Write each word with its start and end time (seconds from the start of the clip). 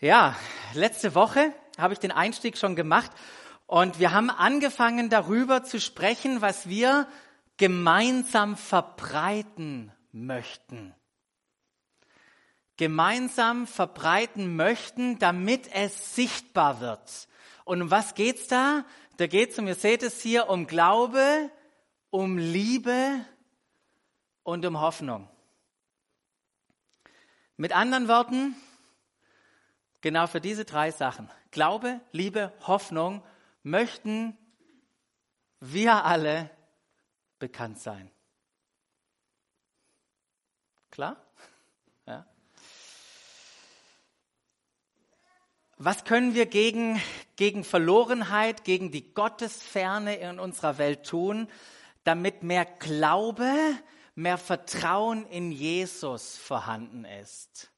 Ja, 0.00 0.36
letzte 0.74 1.14
Woche 1.14 1.54
habe 1.78 1.94
ich 1.94 2.00
den 2.00 2.10
Einstieg 2.10 2.58
schon 2.58 2.74
gemacht 2.74 3.12
und 3.66 4.00
wir 4.00 4.12
haben 4.12 4.28
angefangen 4.28 5.08
darüber 5.08 5.62
zu 5.62 5.80
sprechen, 5.80 6.40
was 6.40 6.68
wir 6.68 7.06
gemeinsam 7.58 8.56
verbreiten 8.56 9.92
möchten. 10.10 10.94
Gemeinsam 12.76 13.68
verbreiten 13.68 14.56
möchten, 14.56 15.20
damit 15.20 15.72
es 15.72 16.16
sichtbar 16.16 16.80
wird. 16.80 17.28
Und 17.64 17.80
um 17.80 17.90
was 17.90 18.16
geht's 18.16 18.48
da? 18.48 18.84
Da 19.16 19.28
geht's 19.28 19.56
um, 19.60 19.68
ihr 19.68 19.76
seht 19.76 20.02
es 20.02 20.20
hier, 20.20 20.48
um 20.48 20.66
Glaube, 20.66 21.50
um 22.10 22.36
Liebe 22.36 23.24
und 24.42 24.66
um 24.66 24.80
Hoffnung. 24.80 25.28
Mit 27.56 27.74
anderen 27.74 28.08
Worten, 28.08 28.56
genau 30.04 30.26
für 30.26 30.42
diese 30.42 30.66
drei 30.66 30.90
Sachen, 30.90 31.30
Glaube, 31.50 31.98
Liebe, 32.12 32.52
Hoffnung, 32.66 33.24
möchten 33.62 34.36
wir 35.60 36.04
alle 36.04 36.50
bekannt 37.38 37.80
sein. 37.80 38.10
Klar? 40.90 41.16
Ja. 42.06 42.26
Was 45.78 46.04
können 46.04 46.34
wir 46.34 46.44
gegen, 46.44 47.00
gegen 47.36 47.64
Verlorenheit, 47.64 48.64
gegen 48.64 48.90
die 48.90 49.14
Gottesferne 49.14 50.16
in 50.16 50.38
unserer 50.38 50.76
Welt 50.76 51.06
tun, 51.06 51.48
damit 52.02 52.42
mehr 52.42 52.66
Glaube, 52.66 53.50
mehr 54.14 54.36
Vertrauen 54.36 55.24
in 55.28 55.50
Jesus 55.50 56.36
vorhanden 56.36 57.06
ist? 57.06 57.73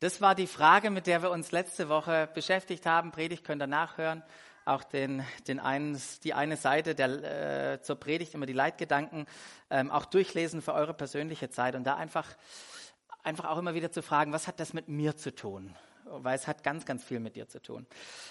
Das 0.00 0.20
war 0.20 0.34
die 0.34 0.48
Frage, 0.48 0.90
mit 0.90 1.06
der 1.06 1.22
wir 1.22 1.30
uns 1.30 1.52
letzte 1.52 1.88
Woche 1.88 2.28
beschäftigt 2.34 2.84
haben. 2.84 3.12
Predigt 3.12 3.44
könnt 3.44 3.62
ihr 3.62 3.68
nachhören. 3.68 4.22
Auch 4.64 4.82
den, 4.82 5.22
den 5.46 5.60
einen, 5.60 6.00
die 6.24 6.34
eine 6.34 6.56
Seite 6.56 6.94
der, 6.94 7.72
äh, 7.74 7.82
zur 7.82 7.96
Predigt, 7.96 8.34
immer 8.34 8.46
die 8.46 8.54
Leitgedanken, 8.54 9.26
ähm, 9.70 9.90
auch 9.90 10.06
durchlesen 10.06 10.62
für 10.62 10.72
eure 10.72 10.94
persönliche 10.94 11.48
Zeit 11.50 11.74
und 11.74 11.84
da 11.84 11.96
einfach, 11.96 12.26
einfach 13.22 13.44
auch 13.44 13.58
immer 13.58 13.74
wieder 13.74 13.92
zu 13.92 14.02
fragen, 14.02 14.32
was 14.32 14.48
hat 14.48 14.58
das 14.58 14.72
mit 14.72 14.88
mir 14.88 15.16
zu 15.16 15.34
tun? 15.34 15.76
Weil 16.06 16.34
es 16.34 16.48
hat 16.48 16.64
ganz, 16.64 16.86
ganz 16.86 17.04
viel 17.04 17.20
mit 17.20 17.36
dir 17.36 17.48
zu 17.48 17.62
tun. 17.62 17.86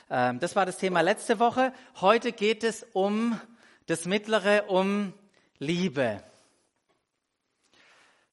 Ähm, 0.09 0.39
das 0.39 0.55
war 0.55 0.65
das 0.65 0.79
Thema 0.79 1.01
letzte 1.01 1.39
Woche. 1.39 1.71
Heute 2.01 2.33
geht 2.33 2.63
es 2.63 2.83
um 2.93 3.39
das 3.85 4.05
Mittlere, 4.05 4.65
um 4.67 5.13
Liebe. 5.59 6.23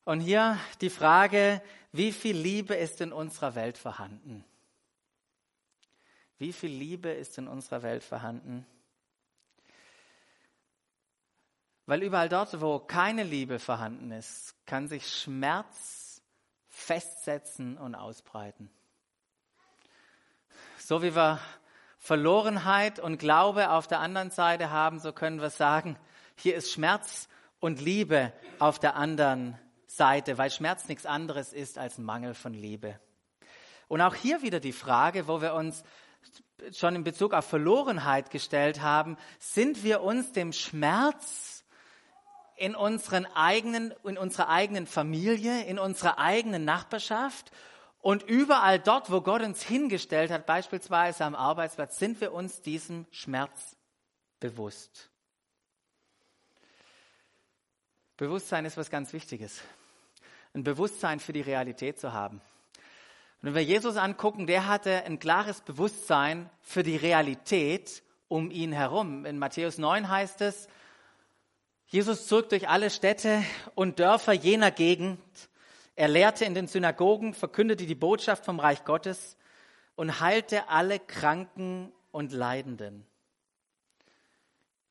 Und 0.05 0.21
hier 0.21 0.59
die 0.81 0.91
Frage, 0.91 1.63
wie 1.93 2.13
viel 2.13 2.37
Liebe 2.37 2.75
ist 2.75 3.01
in 3.01 3.13
unserer 3.13 3.55
Welt 3.55 3.77
vorhanden? 3.77 4.45
Wie 6.39 6.53
viel 6.53 6.71
Liebe 6.71 7.11
ist 7.11 7.37
in 7.37 7.49
unserer 7.49 7.83
Welt 7.83 8.03
vorhanden? 8.03 8.67
Weil 11.87 12.03
überall 12.03 12.29
dort, 12.29 12.61
wo 12.61 12.79
keine 12.79 13.25
Liebe 13.25 13.59
vorhanden 13.59 14.13
ist, 14.13 14.55
kann 14.65 14.87
sich 14.87 15.09
Schmerz 15.09 16.23
festsetzen 16.69 17.77
und 17.77 17.97
ausbreiten. 17.97 18.71
So 20.79 21.03
wie 21.03 21.15
wir 21.15 21.41
Verlorenheit 21.99 23.01
und 23.01 23.19
Glaube 23.19 23.71
auf 23.71 23.87
der 23.87 24.01
anderen 24.01 24.31
Seite 24.31 24.71
haben, 24.71 25.01
so 25.01 25.13
können 25.13 25.41
wir 25.41 25.51
sagen, 25.51 25.99
hier 26.37 26.55
ist 26.55 26.71
Schmerz 26.71 27.29
und 27.59 27.81
Liebe 27.81 28.33
auf 28.59 28.79
der 28.79 28.97
anderen 28.97 29.59
Seite. 29.91 30.39
Weil 30.39 30.51
Schmerz 30.51 30.89
nichts 30.89 31.07
anderes 31.07 31.53
ist 31.53 31.79
als 31.79 31.99
Mangel 31.99 32.35
von 32.35 32.55
Liebe. 32.55 32.99
Und 33.89 34.01
auch 34.01 34.15
hier 34.15 34.43
wieder 34.43 34.61
die 34.61 34.73
Frage, 34.73 35.27
wo 35.27 35.43
wir 35.43 35.55
uns 35.55 35.83
schon 36.73 36.95
in 36.95 37.05
Bezug 37.05 37.33
auf 37.33 37.47
Verlorenheit 37.47 38.31
gestellt 38.31 38.83
haben, 38.83 39.17
sind 39.39 39.83
wir 39.83 40.03
uns 40.03 40.33
dem 40.33 40.53
Schmerz 40.53 41.65
in, 42.57 42.77
unseren 42.77 43.27
eigenen, 43.27 43.93
in 44.05 44.17
unserer 44.17 44.49
eigenen 44.49 44.87
Familie, 44.87 45.65
in 45.65 45.79
unserer 45.79 46.19
eigenen 46.19 46.65
Nachbarschaft 46.65 47.51
und 48.01 48.23
überall 48.23 48.79
dort, 48.79 49.11
wo 49.11 49.23
Gott 49.23 49.43
uns 49.43 49.63
hingestellt 49.63 50.31
hat, 50.31 50.47
beispielsweise 50.47 51.25
am 51.25 51.35
Arbeitsplatz, 51.35 51.99
sind 51.99 52.21
wir 52.21 52.33
uns 52.33 52.61
diesem 52.61 53.07
Schmerz 53.11 53.77
bewusst. 54.39 55.11
Bewusstsein 58.19 58.67
ist 58.67 58.77
was 58.77 58.91
ganz 58.91 59.13
Wichtiges 59.13 59.63
ein 60.55 60.65
Bewusstsein 60.65 61.21
für 61.21 61.33
die 61.33 61.41
Realität 61.41 61.99
zu 61.99 62.13
haben. 62.13 62.41
Und 63.43 63.49
wenn 63.49 63.55
wir 63.55 63.65
Jesus 63.65 63.97
angucken, 63.97 64.47
der 64.47 64.67
hatte 64.67 65.05
ein 65.05 65.19
klares 65.19 65.61
Bewusstsein 65.63 66.51
für 66.61 66.83
die 66.83 66.97
Realität 66.97 68.03
um 68.29 68.51
ihn 68.51 68.73
herum. 68.73 69.25
In 69.25 69.39
Matthäus 69.39 69.79
9 69.79 70.09
heißt 70.09 70.41
es, 70.43 70.69
Jesus 71.87 72.27
zog 72.29 72.49
durch 72.51 72.69
alle 72.69 72.91
Städte 72.91 73.43
und 73.75 73.99
Dörfer 73.99 74.33
jener 74.33 74.71
Gegend. 74.71 75.19
Er 75.97 76.09
lehrte 76.09 76.45
in 76.45 76.55
den 76.55 76.69
Synagogen, 76.69 77.35
verkündete 77.35 77.87
die 77.87 77.95
Botschaft 77.97 78.45
vom 78.45 78.61
Reich 78.61 78.85
Gottes 78.85 79.37
und 79.97 80.21
heilte 80.21 80.69
alle 80.69 81.01
Kranken 81.01 81.93
und 82.13 82.33
Leidenden. 82.33 83.07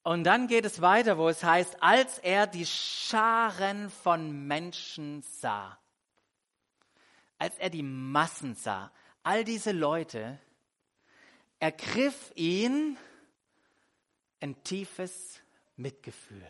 Und 0.03 0.23
dann 0.23 0.47
geht 0.47 0.65
es 0.65 0.81
weiter, 0.81 1.17
wo 1.17 1.29
es 1.29 1.43
heißt, 1.43 1.83
als 1.83 2.19
er 2.19 2.47
die 2.47 2.65
Scharen 2.65 3.89
von 3.89 4.47
Menschen 4.47 5.21
sah, 5.21 5.77
als 7.37 7.57
er 7.57 7.69
die 7.69 7.83
Massen 7.83 8.55
sah, 8.55 8.91
all 9.23 9.43
diese 9.43 9.71
Leute, 9.71 10.39
ergriff 11.59 12.31
ihn 12.35 12.97
ein 14.39 14.63
tiefes 14.63 15.41
Mitgefühl. 15.75 16.49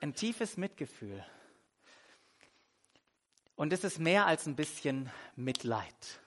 Ein 0.00 0.14
tiefes 0.14 0.56
Mitgefühl. 0.58 1.24
Und 3.56 3.72
es 3.72 3.84
ist 3.84 3.98
mehr 3.98 4.26
als 4.26 4.46
ein 4.46 4.54
bisschen 4.54 5.10
Mitleid. 5.34 6.20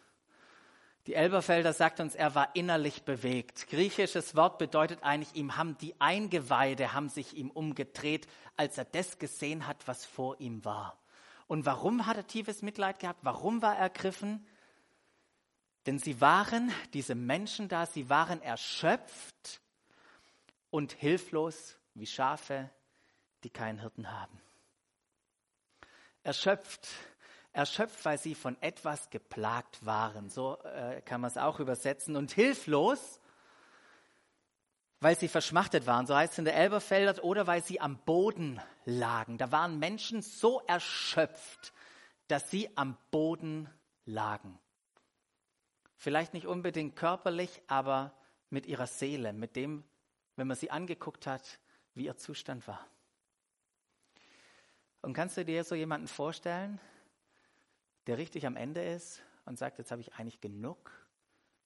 Die 1.08 1.16
Elberfelder 1.16 1.74
sagt 1.74 2.00
uns, 2.00 2.14
er 2.14 2.36
war 2.36 2.56
innerlich 2.56 3.04
bewegt. 3.04 3.68
Griechisches 3.68 4.36
Wort 4.36 4.58
bedeutet 4.58 5.04
eigentlich, 5.04 5.36
ihm 5.36 5.58
haben 5.58 5.78
die 5.78 6.00
Eingeweide 6.00 6.94
haben 6.94 7.10
sich 7.10 7.36
ihm 7.36 7.50
umgedreht, 7.50 8.28
als 8.58 8.78
er 8.78 8.86
das 8.86 9.18
gesehen 9.18 9.66
hat, 9.66 9.88
was 9.88 10.06
vor 10.06 10.40
ihm 10.40 10.64
war. 10.66 11.00
Und 11.48 11.66
warum 11.66 12.06
hat 12.06 12.18
er 12.18 12.28
tiefes 12.28 12.62
Mitleid 12.62 13.00
gehabt? 13.00 13.20
Warum 13.24 13.62
war 13.62 13.76
er 13.76 13.84
ergriffen? 13.84 14.46
Denn 15.88 15.98
sie 15.98 16.22
waren, 16.22 16.72
diese 16.94 17.16
Menschen 17.16 17.70
da, 17.70 17.86
sie 17.86 18.10
waren 18.10 18.42
erschöpft 18.42 19.62
und 20.70 20.92
hilflos 20.92 21.78
wie 21.96 22.06
Schafe, 22.06 22.70
die 23.44 23.50
keinen 23.50 23.80
Hirten 23.80 24.12
haben. 24.12 24.40
Erschöpft, 26.22 26.88
erschöpft, 27.54 28.04
weil 28.06 28.18
sie 28.18 28.36
von 28.36 28.62
etwas 28.62 29.10
geplagt 29.10 29.86
waren. 29.86 30.30
So 30.30 30.58
äh, 30.64 31.02
kann 31.02 31.22
man 31.22 31.30
es 31.30 31.38
auch 31.38 31.60
übersetzen. 31.60 32.16
Und 32.16 32.32
hilflos, 32.32 33.20
weil 35.00 35.18
sie 35.18 35.28
verschmachtet 35.28 35.88
waren. 35.88 36.06
So 36.06 36.16
heißt 36.16 36.34
es 36.34 36.40
in 36.40 36.46
der 36.46 36.56
Elberfelder. 36.56 37.24
Oder 37.24 37.48
weil 37.48 37.64
sie 37.64 37.80
am 37.80 37.98
Boden 38.00 38.62
lagen. 38.86 39.38
Da 39.38 39.52
waren 39.52 39.80
Menschen 39.80 40.22
so 40.22 40.62
erschöpft, 40.68 41.74
dass 42.28 42.52
sie 42.52 42.70
am 42.78 42.98
Boden 43.12 43.70
lagen. 44.06 44.60
Vielleicht 45.96 46.34
nicht 46.34 46.48
unbedingt 46.48 46.96
körperlich, 46.96 47.62
aber 47.68 48.14
mit 48.50 48.66
ihrer 48.66 48.88
Seele, 48.88 49.34
mit 49.34 49.56
dem, 49.56 49.84
wenn 50.36 50.48
man 50.48 50.56
sie 50.56 50.72
angeguckt 50.72 51.28
hat, 51.28 51.60
wie 51.94 52.06
ihr 52.06 52.16
Zustand 52.18 52.68
war. 52.68 52.88
Und 55.02 55.14
kannst 55.14 55.38
du 55.38 55.46
dir 55.46 55.64
so 55.64 55.76
jemanden 55.76 56.08
vorstellen, 56.08 56.80
der 58.10 58.18
richtig 58.18 58.48
am 58.48 58.56
Ende 58.56 58.84
ist 58.84 59.22
und 59.46 59.60
sagt, 59.60 59.78
jetzt 59.78 59.92
habe 59.92 60.02
ich 60.02 60.16
eigentlich 60.16 60.42
genug, 60.42 60.92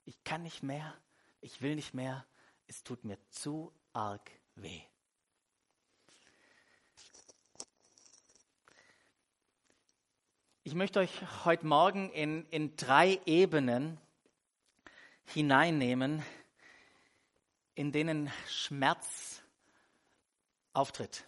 ich 0.03 0.25
kann 0.25 0.43
nicht 0.43 0.61
mehr, 0.61 0.93
ich 1.39 1.61
will 1.61 1.73
nicht 1.73 1.93
mehr, 1.93 2.25
es 2.67 2.83
tut 2.83 3.05
mir 3.05 3.17
zu 3.29 3.71
arg 3.93 4.29
weh. 4.55 4.81
Ich 10.65 10.75
möchte 10.75 10.99
euch 10.99 11.45
heute 11.45 11.65
Morgen 11.65 12.09
in, 12.09 12.45
in 12.49 12.75
drei 12.75 13.21
Ebenen 13.25 13.97
hineinnehmen, 15.23 16.25
in 17.73 17.93
denen 17.93 18.29
Schmerz 18.49 19.41
auftritt. 20.73 21.23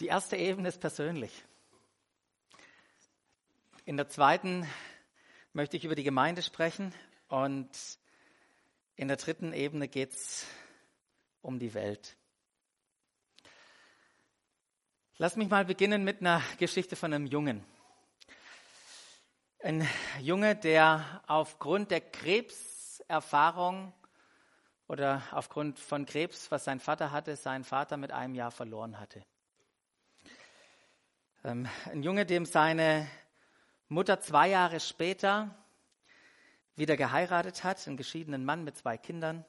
Die 0.00 0.08
erste 0.08 0.36
Ebene 0.36 0.70
ist 0.70 0.80
persönlich. 0.80 1.44
In 3.86 3.96
der 3.96 4.08
zweiten 4.08 4.66
möchte 5.54 5.76
ich 5.76 5.86
über 5.86 5.94
die 5.94 6.04
Gemeinde 6.04 6.42
sprechen 6.42 6.92
und 7.28 7.70
in 8.94 9.08
der 9.08 9.16
dritten 9.16 9.54
Ebene 9.54 9.88
geht 9.88 10.12
es 10.12 10.46
um 11.40 11.58
die 11.58 11.72
Welt. 11.72 12.16
Lass 15.16 15.36
mich 15.36 15.48
mal 15.48 15.64
beginnen 15.64 16.04
mit 16.04 16.20
einer 16.20 16.42
Geschichte 16.58 16.94
von 16.94 17.14
einem 17.14 17.26
Jungen. 17.26 17.64
Ein 19.62 19.88
Junge, 20.20 20.56
der 20.56 21.22
aufgrund 21.26 21.90
der 21.90 22.02
Krebserfahrung 22.02 23.94
oder 24.88 25.22
aufgrund 25.30 25.78
von 25.78 26.04
Krebs, 26.04 26.50
was 26.50 26.64
sein 26.64 26.80
Vater 26.80 27.12
hatte, 27.12 27.34
seinen 27.34 27.64
Vater 27.64 27.96
mit 27.96 28.12
einem 28.12 28.34
Jahr 28.34 28.50
verloren 28.50 29.00
hatte. 29.00 29.24
Ähm, 31.44 31.66
ein 31.86 32.02
Junge, 32.02 32.26
dem 32.26 32.44
seine 32.44 33.08
Mutter 33.92 34.20
zwei 34.20 34.50
Jahre 34.50 34.78
später 34.78 35.52
wieder 36.76 36.96
geheiratet 36.96 37.64
hat, 37.64 37.88
einen 37.88 37.96
geschiedenen 37.96 38.44
Mann 38.44 38.62
mit 38.62 38.76
zwei 38.76 38.96
Kindern, 38.96 39.44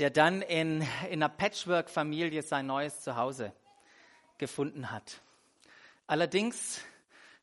der 0.00 0.10
dann 0.10 0.42
in, 0.42 0.80
in 1.10 1.22
einer 1.22 1.28
Patchwork-Familie 1.28 2.42
sein 2.42 2.66
neues 2.66 3.02
Zuhause 3.02 3.52
gefunden 4.38 4.90
hat. 4.90 5.20
Allerdings 6.08 6.80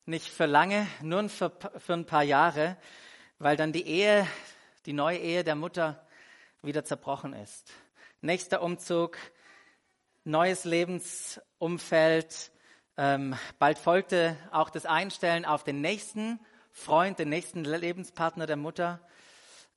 nicht 0.06 0.28
für 0.28 0.46
lange, 0.46 0.88
nur 1.02 1.30
für, 1.30 1.54
für 1.78 1.94
ein 1.94 2.06
paar 2.06 2.24
Jahre, 2.24 2.76
weil 3.40 3.56
dann 3.56 3.72
die 3.72 3.88
Ehe, 3.88 4.28
die 4.86 4.92
neue 4.92 5.20
Ehe 5.20 5.46
der 5.46 5.56
Mutter 5.56 6.06
wieder 6.62 6.84
zerbrochen 6.84 7.32
ist. 7.32 7.72
Nächster 8.20 8.62
Umzug, 8.62 9.18
neues 10.26 10.66
Lebensumfeld. 10.66 12.52
Ähm, 12.95 13.36
bald 13.57 13.80
folgte 13.80 14.38
auch 14.51 14.69
das 14.69 14.86
Einstellen 14.86 15.45
auf 15.45 15.63
den 15.63 15.81
nächsten 15.81 16.40
Freund, 16.72 17.18
den 17.18 17.30
nächsten 17.30 17.63
Lebenspartner 17.63 18.45
der 18.45 18.56
Mutter. 18.56 19.00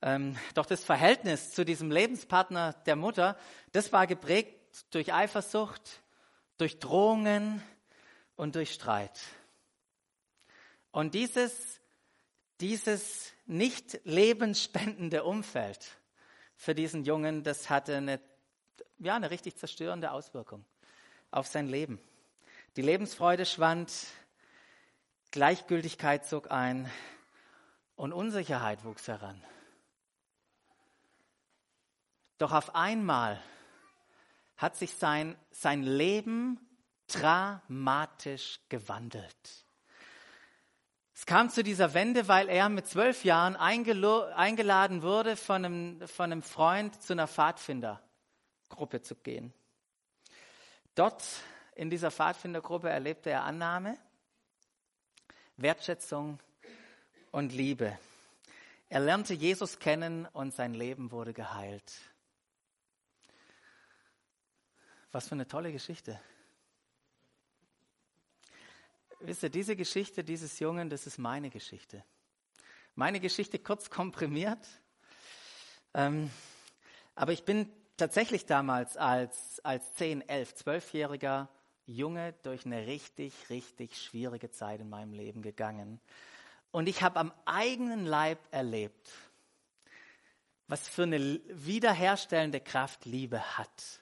Ähm, 0.03 0.37
doch 0.53 0.67
das 0.67 0.83
Verhältnis 0.83 1.51
zu 1.51 1.65
diesem 1.65 1.89
Lebenspartner 1.89 2.73
der 2.85 2.95
Mutter, 2.95 3.35
das 3.71 3.91
war 3.91 4.05
geprägt 4.05 4.85
durch 4.91 5.13
Eifersucht, 5.13 6.03
durch 6.59 6.77
Drohungen 6.77 7.63
und 8.35 8.55
durch 8.55 8.71
Streit. 8.71 9.19
Und 10.91 11.15
dieses, 11.15 11.81
dieses 12.61 13.31
nicht 13.47 13.99
lebensspendende 14.03 15.23
Umfeld 15.23 15.87
für 16.55 16.75
diesen 16.75 17.03
Jungen, 17.03 17.43
das 17.43 17.71
hatte 17.71 17.97
eine, 17.97 18.19
ja, 18.99 19.15
eine 19.15 19.31
richtig 19.31 19.57
zerstörende 19.57 20.11
Auswirkung 20.11 20.63
auf 21.31 21.47
sein 21.47 21.67
Leben. 21.67 21.99
Die 22.77 22.83
Lebensfreude 22.83 23.47
schwand, 23.47 23.91
Gleichgültigkeit 25.31 26.27
zog 26.27 26.51
ein 26.51 26.87
und 27.95 28.13
Unsicherheit 28.13 28.85
wuchs 28.85 29.07
heran. 29.07 29.43
Doch 32.37 32.51
auf 32.51 32.75
einmal 32.75 33.41
hat 34.57 34.75
sich 34.75 34.93
sein, 34.93 35.35
sein 35.49 35.81
Leben 35.81 36.59
dramatisch 37.07 38.59
gewandelt. 38.69 39.65
Es 41.15 41.25
kam 41.25 41.49
zu 41.49 41.63
dieser 41.63 41.95
Wende, 41.95 42.27
weil 42.27 42.47
er 42.47 42.69
mit 42.69 42.85
zwölf 42.85 43.23
Jahren 43.23 43.55
eingeladen 43.55 45.01
wurde, 45.01 45.35
von 45.35 45.65
einem, 45.65 46.07
von 46.07 46.31
einem 46.31 46.43
Freund 46.43 47.01
zu 47.01 47.13
einer 47.13 47.27
Pfadfindergruppe 47.27 49.01
zu 49.01 49.15
gehen. 49.15 49.51
Dort 50.93 51.23
in 51.77 51.91
dieser 51.91 52.09
Pfadfindergruppe 52.09 52.89
erlebte 52.89 53.29
er 53.29 53.43
Annahme, 53.43 53.99
Wertschätzung 55.57 56.39
und 57.29 57.53
Liebe. 57.53 57.99
Er 58.89 58.99
lernte 58.99 59.35
Jesus 59.35 59.77
kennen 59.77 60.25
und 60.33 60.55
sein 60.55 60.73
Leben 60.73 61.11
wurde 61.11 61.33
geheilt. 61.33 61.93
Was 65.11 65.27
für 65.27 65.35
eine 65.35 65.47
tolle 65.47 65.71
Geschichte. 65.71 66.19
Wisst 69.19 69.43
ihr, 69.43 69.49
diese 69.49 69.75
Geschichte 69.75 70.23
dieses 70.23 70.59
Jungen, 70.59 70.89
das 70.89 71.05
ist 71.05 71.19
meine 71.19 71.51
Geschichte. 71.51 72.03
Meine 72.95 73.19
Geschichte 73.19 73.59
kurz 73.59 73.91
komprimiert. 73.91 74.65
Ähm, 75.93 76.31
aber 77.13 77.33
ich 77.33 77.45
bin 77.45 77.71
tatsächlich 77.97 78.47
damals 78.47 78.97
als, 78.97 79.59
als 79.63 79.93
10, 79.93 80.27
11, 80.27 80.53
12-jähriger 80.53 81.49
Junge 81.87 82.33
durch 82.43 82.65
eine 82.65 82.85
richtig, 82.85 83.33
richtig 83.49 83.97
schwierige 83.97 84.51
Zeit 84.51 84.81
in 84.81 84.89
meinem 84.89 85.13
Leben 85.13 85.41
gegangen. 85.41 85.99
Und 86.71 86.87
ich 86.87 87.01
habe 87.01 87.19
am 87.19 87.33
eigenen 87.45 88.05
Leib 88.05 88.39
erlebt, 88.51 89.09
was 90.67 90.87
für 90.87 91.03
eine 91.03 91.39
wiederherstellende 91.47 92.59
Kraft 92.59 93.05
Liebe 93.05 93.57
hat. 93.57 94.01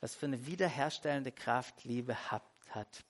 Was 0.00 0.14
für 0.14 0.26
eine 0.26 0.46
wiederherstellende 0.46 1.32
Kraft 1.32 1.84
Liebe 1.84 2.16
hat. 2.28 3.04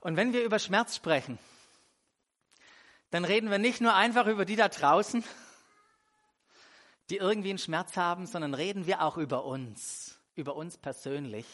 Und 0.00 0.16
wenn 0.16 0.32
wir 0.32 0.44
über 0.44 0.58
Schmerz 0.58 0.96
sprechen, 0.96 1.38
dann 3.10 3.24
reden 3.24 3.50
wir 3.50 3.58
nicht 3.58 3.80
nur 3.80 3.94
einfach 3.94 4.26
über 4.26 4.44
die 4.44 4.56
da 4.56 4.68
draußen, 4.68 5.24
die 7.10 7.16
irgendwie 7.16 7.50
einen 7.50 7.58
Schmerz 7.58 7.96
haben, 7.96 8.26
sondern 8.26 8.54
reden 8.54 8.86
wir 8.86 9.02
auch 9.02 9.16
über 9.16 9.44
uns, 9.44 10.18
über 10.36 10.54
uns 10.54 10.78
persönlich, 10.78 11.44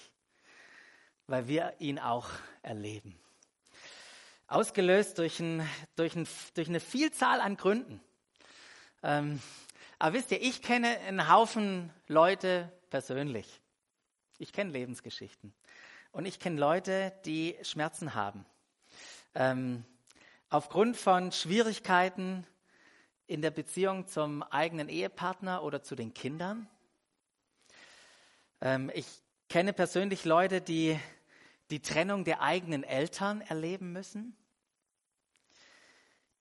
weil 1.27 1.49
wir 1.49 1.75
ihn 1.79 1.99
auch 1.99 2.29
erleben. 2.63 3.19
Ausgelöst 4.49 5.19
durch, 5.19 5.41
ein, 5.41 5.69
durch, 5.97 6.15
ein, 6.15 6.29
durch 6.55 6.69
eine 6.69 6.81
Vielzahl 6.81 7.41
an 7.41 7.57
Gründen. 7.57 8.01
Ähm, 9.03 9.41
aber 9.99 10.15
wisst 10.15 10.31
ihr, 10.31 10.41
ich 10.41 10.63
kenne 10.63 10.99
einen 11.01 11.29
Haufen 11.29 11.93
Leute 12.07 12.73
persönlich. 12.91 13.61
Ich 14.39 14.53
kenne 14.53 14.71
Lebensgeschichten. 14.71 15.53
Und 16.13 16.27
ich 16.27 16.39
kenne 16.39 16.61
Leute, 16.61 17.13
die 17.25 17.57
Schmerzen 17.63 18.15
haben. 18.15 18.47
Ähm, 19.35 19.85
aufgrund 20.49 20.97
von 20.97 21.33
Schwierigkeiten 21.33 22.47
in 23.27 23.43
der 23.43 23.51
Beziehung 23.51 24.07
zum 24.07 24.43
eigenen 24.45 24.89
Ehepartner 24.89 25.63
oder 25.63 25.83
zu 25.83 25.97
den 25.97 26.15
Kindern. 26.15 26.69
Ähm, 28.61 28.91
ich 28.95 29.07
kenne 29.49 29.73
persönlich 29.73 30.25
Leute, 30.25 30.61
die 30.61 30.99
die 31.71 31.81
Trennung 31.81 32.25
der 32.25 32.43
eigenen 32.43 32.85
Eltern 32.85 33.41
erleben 33.41 33.93
müssen, 33.93 34.37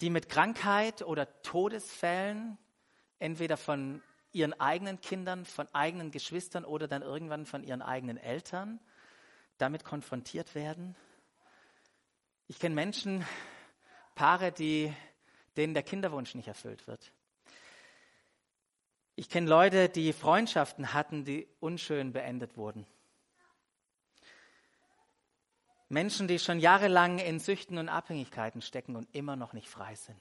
die 0.02 0.10
mit 0.10 0.30
Krankheit 0.30 1.02
oder 1.02 1.42
Todesfällen 1.42 2.58
entweder 3.20 3.58
von 3.58 4.04
ihren 4.32 4.54
eigenen 4.60 5.00
Kindern, 5.00 5.46
von 5.46 5.68
eigenen 5.74 6.12
Geschwistern 6.12 6.66
oder 6.66 6.88
dann 6.88 7.02
irgendwann 7.02 7.46
von 7.46 7.64
ihren 7.64 7.82
eigenen 7.82 8.18
Eltern 8.18 8.80
damit 9.58 9.86
konfrontiert 9.86 10.54
werden. 10.54 10.96
Ich 12.48 12.60
kenne 12.60 12.76
Menschen, 12.76 13.26
Paare, 14.14 14.52
die, 14.52 14.94
denen 15.58 15.74
der 15.74 15.84
Kinderwunsch 15.84 16.36
nicht 16.36 16.48
erfüllt 16.48 16.86
wird. 16.88 17.12
Ich 19.16 19.30
kenne 19.30 19.48
Leute, 19.48 19.88
die 19.88 20.12
Freundschaften 20.12 20.94
hatten, 20.94 21.24
die 21.24 21.48
unschön 21.62 22.12
beendet 22.12 22.58
wurden. 22.58 22.86
Menschen, 25.90 26.28
die 26.28 26.40
schon 26.40 26.60
jahrelang 26.60 27.20
in 27.20 27.40
Süchten 27.40 27.78
und 27.78 27.90
Abhängigkeiten 27.90 28.62
stecken 28.62 28.96
und 28.96 29.08
immer 29.14 29.36
noch 29.36 29.54
nicht 29.54 29.70
frei 29.70 29.96
sind. 29.96 30.20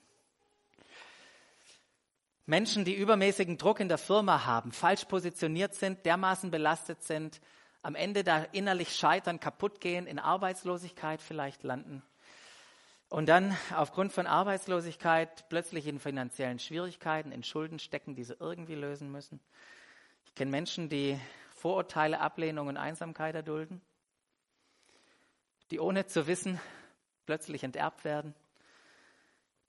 Menschen, 2.46 2.84
die 2.84 2.94
übermäßigen 2.94 3.56
Druck 3.56 3.80
in 3.80 3.88
der 3.88 3.98
Firma 3.98 4.44
haben, 4.44 4.72
falsch 4.72 5.06
positioniert 5.06 5.74
sind, 5.74 6.04
dermaßen 6.04 6.50
belastet 6.50 7.02
sind, 7.02 7.40
am 7.82 7.94
Ende 7.94 8.22
da 8.22 8.44
innerlich 8.52 8.94
scheitern, 8.94 9.40
kaputt 9.40 9.80
gehen, 9.80 10.06
in 10.06 10.18
Arbeitslosigkeit 10.18 11.22
vielleicht 11.22 11.62
landen 11.62 12.02
und 13.14 13.28
dann 13.28 13.56
aufgrund 13.76 14.12
von 14.12 14.26
Arbeitslosigkeit 14.26 15.48
plötzlich 15.48 15.86
in 15.86 16.00
finanziellen 16.00 16.58
Schwierigkeiten, 16.58 17.30
in 17.30 17.44
Schulden 17.44 17.78
stecken, 17.78 18.16
die 18.16 18.24
sie 18.24 18.34
irgendwie 18.40 18.74
lösen 18.74 19.12
müssen. 19.12 19.38
Ich 20.26 20.34
kenne 20.34 20.50
Menschen, 20.50 20.88
die 20.88 21.20
Vorurteile, 21.54 22.18
Ablehnung 22.18 22.66
und 22.66 22.76
Einsamkeit 22.76 23.36
erdulden, 23.36 23.80
die 25.70 25.80
ohne 25.80 26.06
zu 26.06 26.26
wissen 26.26 26.60
plötzlich 27.26 27.64
enterbt 27.64 28.04
werden, 28.04 28.34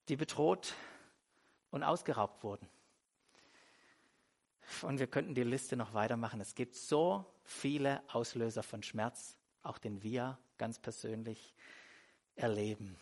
die 0.10 0.16
bedroht 0.16 0.74
und 1.72 1.84
ausgeraubt 1.84 2.44
wurden. 2.44 2.68
Und 4.82 5.00
wir 5.00 5.08
könnten 5.08 5.36
die 5.36 5.44
Liste 5.44 5.76
noch 5.76 5.94
weitermachen. 5.94 6.42
Es 6.42 6.56
gibt 6.56 6.76
so 6.76 7.26
viele 7.44 8.02
Auslöser 8.12 8.64
von 8.64 8.84
Schmerz, 8.84 9.36
auch 9.64 9.78
den 9.78 10.04
wir 10.04 10.38
ganz 10.58 10.80
persönlich 10.80 11.54
erleben. 12.36 12.98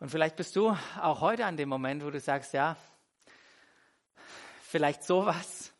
Und 0.00 0.10
vielleicht 0.10 0.36
bist 0.36 0.56
du 0.56 0.76
auch 1.00 1.20
heute 1.20 1.46
an 1.46 1.56
dem 1.56 1.68
Moment, 1.68 2.04
wo 2.04 2.10
du 2.10 2.18
sagst, 2.18 2.54
ja, 2.54 2.76
vielleicht 4.62 5.04
sowas 5.04 5.71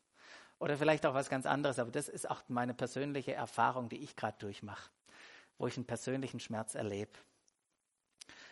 oder 0.62 0.78
vielleicht 0.78 1.04
auch 1.06 1.14
was 1.14 1.28
ganz 1.28 1.44
anderes, 1.44 1.80
aber 1.80 1.90
das 1.90 2.08
ist 2.08 2.30
auch 2.30 2.40
meine 2.46 2.72
persönliche 2.72 3.34
Erfahrung, 3.34 3.88
die 3.88 3.96
ich 3.96 4.14
gerade 4.14 4.38
durchmache, 4.38 4.90
wo 5.58 5.66
ich 5.66 5.76
einen 5.76 5.86
persönlichen 5.86 6.38
Schmerz 6.38 6.76
erlebe. 6.76 7.10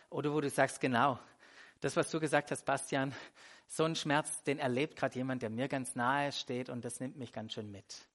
Oder 0.09 0.33
wo 0.33 0.41
du 0.41 0.51
sagst, 0.51 0.81
genau, 0.81 1.21
das, 1.79 1.95
was 1.95 2.11
du 2.11 2.19
gesagt 2.19 2.51
hast, 2.51 2.65
Bastian, 2.65 3.15
so 3.69 3.85
ein 3.85 3.95
Schmerz, 3.95 4.43
den 4.43 4.59
erlebt 4.59 4.97
gerade 4.97 5.15
jemand, 5.15 5.43
der 5.43 5.51
mir 5.51 5.69
ganz 5.69 5.95
nahe 5.95 6.33
steht 6.33 6.69
und 6.69 6.85
das 6.85 6.99
nimmt 6.99 7.17
mich 7.17 7.33
ganz 7.33 7.53
schön 7.53 7.71
mit. 7.71 8.09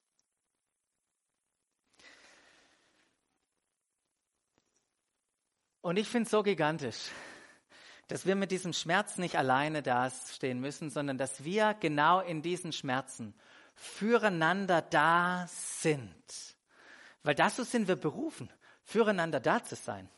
Und 5.79 5.95
ich 5.95 6.09
finde 6.09 6.25
es 6.25 6.31
so 6.31 6.43
gigantisch, 6.43 7.11
dass 8.09 8.25
wir 8.25 8.35
mit 8.35 8.51
diesem 8.51 8.73
Schmerz 8.73 9.17
nicht 9.17 9.37
alleine 9.37 9.81
dastehen 9.81 10.59
müssen, 10.59 10.89
sondern 10.89 11.17
dass 11.17 11.45
wir 11.45 11.75
genau 11.75 12.19
in 12.19 12.41
diesen 12.41 12.73
Schmerzen 12.73 13.33
füreinander 13.75 14.81
da 14.81 15.47
sind. 15.47 16.13
Weil 17.23 17.35
dazu 17.35 17.63
sind 17.63 17.87
wir 17.87 17.95
berufen, 17.95 18.49
füreinander 18.83 19.39
da 19.39 19.63
zu 19.63 19.75
sein. 19.75 20.09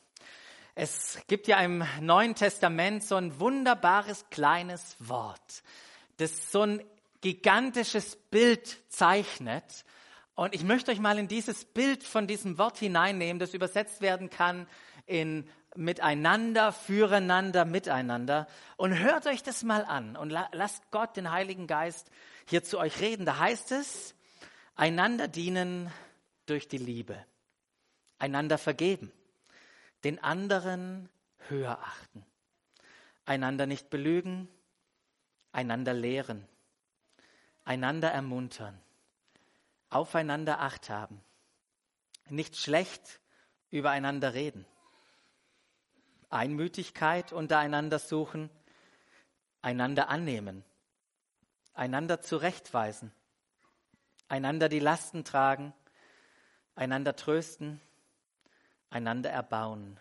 Es 0.75 1.19
gibt 1.27 1.47
ja 1.47 1.59
im 1.59 1.83
Neuen 2.01 2.35
Testament 2.35 3.03
so 3.03 3.15
ein 3.15 3.39
wunderbares 3.39 4.25
kleines 4.29 4.95
Wort, 4.99 5.63
das 6.17 6.51
so 6.51 6.61
ein 6.61 6.83
gigantisches 7.21 8.15
Bild 8.15 8.77
zeichnet. 8.89 9.85
Und 10.35 10.53
ich 10.53 10.63
möchte 10.63 10.91
euch 10.91 10.99
mal 10.99 11.17
in 11.17 11.27
dieses 11.27 11.65
Bild 11.65 12.03
von 12.03 12.27
diesem 12.27 12.59
Wort 12.59 12.77
hineinnehmen, 12.77 13.39
das 13.39 13.55
übersetzt 13.55 14.01
werden 14.01 14.29
kann 14.29 14.67
in 15.07 15.49
miteinander, 15.77 16.73
füreinander, 16.73 17.63
miteinander. 17.65 18.47
Und 18.75 18.97
hört 18.99 19.27
euch 19.27 19.43
das 19.43 19.63
mal 19.63 19.85
an 19.85 20.17
und 20.17 20.29
lasst 20.29 20.91
Gott, 20.91 21.15
den 21.15 21.31
Heiligen 21.31 21.67
Geist, 21.67 22.09
hier 22.45 22.63
zu 22.63 22.79
euch 22.79 22.99
reden. 22.99 23.25
Da 23.25 23.37
heißt 23.39 23.71
es, 23.71 24.15
einander 24.75 25.27
dienen 25.27 25.91
durch 26.45 26.67
die 26.67 26.77
Liebe, 26.77 27.23
einander 28.19 28.57
vergeben, 28.57 29.11
den 30.03 30.23
anderen 30.23 31.09
höher 31.47 31.79
achten, 31.79 32.25
einander 33.25 33.65
nicht 33.65 33.89
belügen, 33.89 34.47
einander 35.51 35.93
lehren, 35.93 36.47
einander 37.65 38.11
ermuntern, 38.11 38.79
aufeinander 39.89 40.59
acht 40.59 40.89
haben, 40.89 41.21
nicht 42.29 42.57
schlecht 42.57 43.19
übereinander 43.69 44.33
reden, 44.33 44.65
Einmütigkeit 46.29 47.31
untereinander 47.31 47.99
suchen, 47.99 48.49
einander 49.61 50.09
annehmen, 50.09 50.63
einander 51.73 52.21
zurechtweisen, 52.21 53.11
einander 54.27 54.69
die 54.69 54.79
Lasten 54.79 55.23
tragen, 55.23 55.73
einander 56.75 57.15
trösten, 57.15 57.81
einander 58.89 59.29
erbauen, 59.29 59.99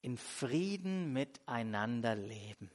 in 0.00 0.16
Frieden 0.16 1.12
miteinander 1.12 2.14
leben, 2.14 2.70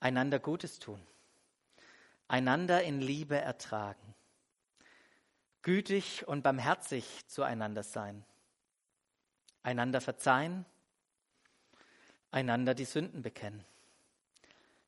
einander 0.00 0.38
Gutes 0.38 0.78
tun, 0.78 1.00
einander 2.28 2.82
in 2.82 3.00
Liebe 3.00 3.36
ertragen, 3.36 4.14
gütig 5.62 6.26
und 6.26 6.42
barmherzig 6.42 7.26
zueinander 7.28 7.82
sein, 7.82 8.24
einander 9.62 10.00
verzeihen, 10.00 10.64
einander 12.30 12.74
die 12.74 12.84
Sünden 12.84 13.22
bekennen, 13.22 13.64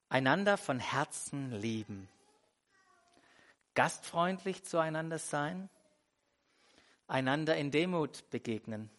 einander 0.09 0.57
von 0.57 0.81
Herzen 0.81 1.53
lieben, 1.53 2.09
gastfreundlich 3.75 4.65
zueinander 4.65 5.19
sein, 5.19 5.69
einander 7.07 7.57
in 7.57 7.71
Demut 7.71 8.29
begegnen, 8.31 8.91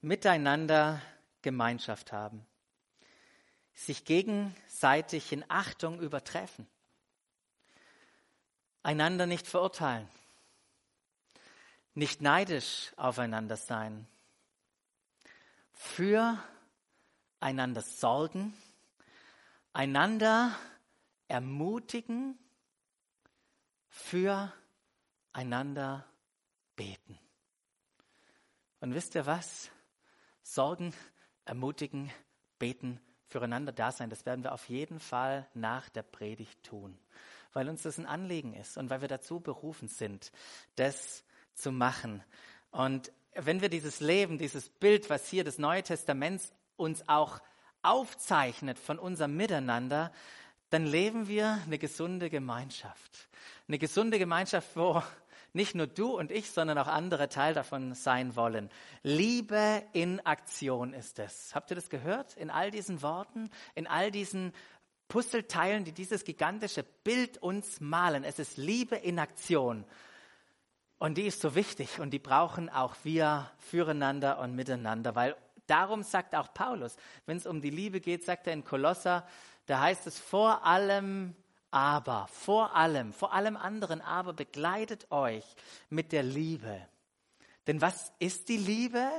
miteinander 0.00 1.00
Gemeinschaft 1.42 2.12
haben, 2.12 2.46
sich 3.74 4.04
gegenseitig 4.04 5.32
in 5.32 5.44
Achtung 5.48 6.00
übertreffen, 6.00 6.66
einander 8.82 9.26
nicht 9.26 9.46
verurteilen, 9.46 10.08
nicht 11.94 12.22
neidisch 12.22 12.92
aufeinander 12.96 13.56
sein, 13.56 14.06
für 15.84 16.42
einander 17.40 17.82
sorgen, 17.82 18.52
einander 19.72 20.56
ermutigen, 21.28 22.36
für 23.88 24.52
einander 25.32 26.04
beten. 26.74 27.18
Und 28.80 28.94
wisst 28.94 29.14
ihr 29.14 29.26
was? 29.26 29.70
Sorgen, 30.42 30.92
ermutigen, 31.44 32.10
beten, 32.58 33.00
füreinander 33.28 33.72
da 33.72 33.92
sein, 33.92 34.10
das 34.10 34.26
werden 34.26 34.42
wir 34.42 34.52
auf 34.52 34.68
jeden 34.68 34.98
Fall 34.98 35.46
nach 35.54 35.88
der 35.90 36.02
Predigt 36.02 36.62
tun, 36.64 36.98
weil 37.52 37.68
uns 37.68 37.82
das 37.82 37.98
ein 37.98 38.06
Anliegen 38.06 38.54
ist 38.54 38.78
und 38.78 38.90
weil 38.90 39.00
wir 39.00 39.08
dazu 39.08 39.38
berufen 39.38 39.88
sind, 39.88 40.32
das 40.76 41.24
zu 41.54 41.70
machen. 41.70 42.24
Und 42.72 43.12
wenn 43.36 43.60
wir 43.60 43.68
dieses 43.68 44.00
Leben, 44.00 44.38
dieses 44.38 44.68
Bild, 44.68 45.10
was 45.10 45.28
hier 45.28 45.44
das 45.44 45.58
Neue 45.58 45.82
Testaments 45.82 46.52
uns 46.76 47.08
auch 47.08 47.40
aufzeichnet 47.82 48.78
von 48.78 48.98
unserem 48.98 49.36
Miteinander, 49.36 50.12
dann 50.70 50.86
leben 50.86 51.28
wir 51.28 51.60
eine 51.66 51.78
gesunde 51.78 52.30
Gemeinschaft. 52.30 53.28
Eine 53.68 53.78
gesunde 53.78 54.18
Gemeinschaft, 54.18 54.68
wo 54.74 55.02
nicht 55.52 55.76
nur 55.76 55.86
du 55.86 56.18
und 56.18 56.32
ich, 56.32 56.50
sondern 56.50 56.78
auch 56.78 56.88
andere 56.88 57.28
Teil 57.28 57.54
davon 57.54 57.94
sein 57.94 58.34
wollen. 58.34 58.70
Liebe 59.02 59.84
in 59.92 60.18
Aktion 60.26 60.92
ist 60.92 61.20
es. 61.20 61.54
Habt 61.54 61.70
ihr 61.70 61.76
das 61.76 61.90
gehört? 61.90 62.36
In 62.36 62.50
all 62.50 62.72
diesen 62.72 63.02
Worten, 63.02 63.50
in 63.76 63.86
all 63.86 64.10
diesen 64.10 64.52
Puzzleteilen, 65.06 65.84
die 65.84 65.92
dieses 65.92 66.24
gigantische 66.24 66.82
Bild 66.82 67.38
uns 67.38 67.80
malen. 67.80 68.24
Es 68.24 68.40
ist 68.40 68.56
Liebe 68.56 68.96
in 68.96 69.20
Aktion. 69.20 69.84
Und 70.98 71.18
die 71.18 71.26
ist 71.26 71.40
so 71.40 71.54
wichtig 71.54 72.00
und 72.00 72.10
die 72.10 72.18
brauchen 72.18 72.68
auch 72.70 72.94
wir 73.02 73.50
füreinander 73.58 74.38
und 74.38 74.54
miteinander, 74.54 75.14
weil 75.14 75.36
darum 75.66 76.02
sagt 76.02 76.34
auch 76.34 76.52
Paulus, 76.54 76.96
wenn 77.26 77.36
es 77.36 77.46
um 77.46 77.60
die 77.60 77.70
Liebe 77.70 78.00
geht, 78.00 78.24
sagt 78.24 78.46
er 78.46 78.52
in 78.52 78.64
Kolosser, 78.64 79.26
da 79.66 79.80
heißt 79.80 80.06
es 80.06 80.18
vor 80.18 80.64
allem 80.64 81.34
aber, 81.70 82.28
vor 82.28 82.76
allem, 82.76 83.12
vor 83.12 83.32
allem 83.32 83.56
anderen 83.56 84.00
aber 84.00 84.32
begleitet 84.32 85.10
euch 85.10 85.44
mit 85.90 86.12
der 86.12 86.22
Liebe. 86.22 86.86
Denn 87.66 87.80
was 87.80 88.12
ist 88.18 88.48
die 88.48 88.58
Liebe? 88.58 89.10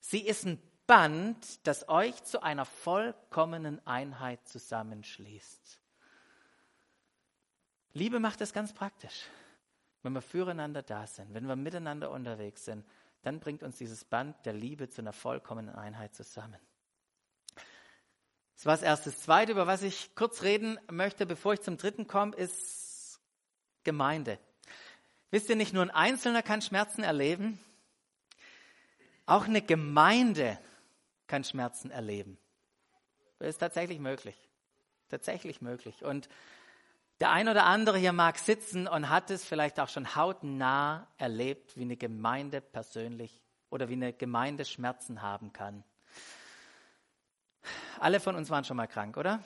Sie 0.00 0.20
ist 0.20 0.46
ein 0.46 0.62
Band, 0.86 1.66
das 1.66 1.88
euch 1.88 2.24
zu 2.24 2.42
einer 2.42 2.64
vollkommenen 2.64 3.86
Einheit 3.86 4.46
zusammenschließt. 4.48 5.78
Liebe 7.92 8.20
macht 8.20 8.40
es 8.40 8.52
ganz 8.52 8.72
praktisch 8.72 9.26
wenn 10.02 10.12
wir 10.12 10.22
füreinander 10.22 10.82
da 10.82 11.06
sind, 11.06 11.34
wenn 11.34 11.46
wir 11.46 11.56
miteinander 11.56 12.10
unterwegs 12.10 12.64
sind, 12.64 12.86
dann 13.22 13.40
bringt 13.40 13.62
uns 13.62 13.78
dieses 13.78 14.04
Band 14.04 14.36
der 14.46 14.52
Liebe 14.52 14.88
zu 14.88 15.00
einer 15.00 15.12
vollkommenen 15.12 15.74
Einheit 15.74 16.14
zusammen. 16.14 16.58
Das 18.54 18.66
war 18.66 18.74
das 18.74 18.82
Erste. 18.82 19.10
Das 19.10 19.20
Zweite, 19.20 19.52
über 19.52 19.66
was 19.66 19.82
ich 19.82 20.14
kurz 20.14 20.42
reden 20.42 20.78
möchte, 20.90 21.26
bevor 21.26 21.52
ich 21.52 21.60
zum 21.60 21.76
Dritten 21.76 22.06
komme, 22.06 22.34
ist 22.36 23.20
Gemeinde. 23.84 24.38
Wisst 25.30 25.48
ihr, 25.48 25.56
nicht 25.56 25.74
nur 25.74 25.82
ein 25.82 25.90
Einzelner 25.90 26.42
kann 26.42 26.62
Schmerzen 26.62 27.02
erleben, 27.02 27.60
auch 29.26 29.44
eine 29.44 29.62
Gemeinde 29.62 30.58
kann 31.26 31.44
Schmerzen 31.44 31.90
erleben. 31.90 32.38
Das 33.38 33.50
ist 33.50 33.58
tatsächlich 33.58 33.98
möglich. 34.00 34.36
Tatsächlich 35.08 35.60
möglich. 35.60 36.02
Und 36.02 36.28
der 37.20 37.30
ein 37.30 37.48
oder 37.48 37.64
andere 37.64 37.98
hier 37.98 38.12
mag 38.12 38.38
sitzen 38.38 38.86
und 38.86 39.08
hat 39.08 39.30
es 39.30 39.44
vielleicht 39.44 39.80
auch 39.80 39.88
schon 39.88 40.14
hautnah 40.14 41.08
erlebt, 41.16 41.76
wie 41.76 41.82
eine 41.82 41.96
Gemeinde 41.96 42.60
persönlich 42.60 43.40
oder 43.70 43.88
wie 43.88 43.94
eine 43.94 44.12
Gemeinde 44.12 44.64
Schmerzen 44.64 45.22
haben 45.22 45.52
kann. 45.52 45.82
Alle 47.98 48.20
von 48.20 48.36
uns 48.36 48.50
waren 48.50 48.64
schon 48.64 48.76
mal 48.76 48.86
krank, 48.86 49.16
oder? 49.16 49.42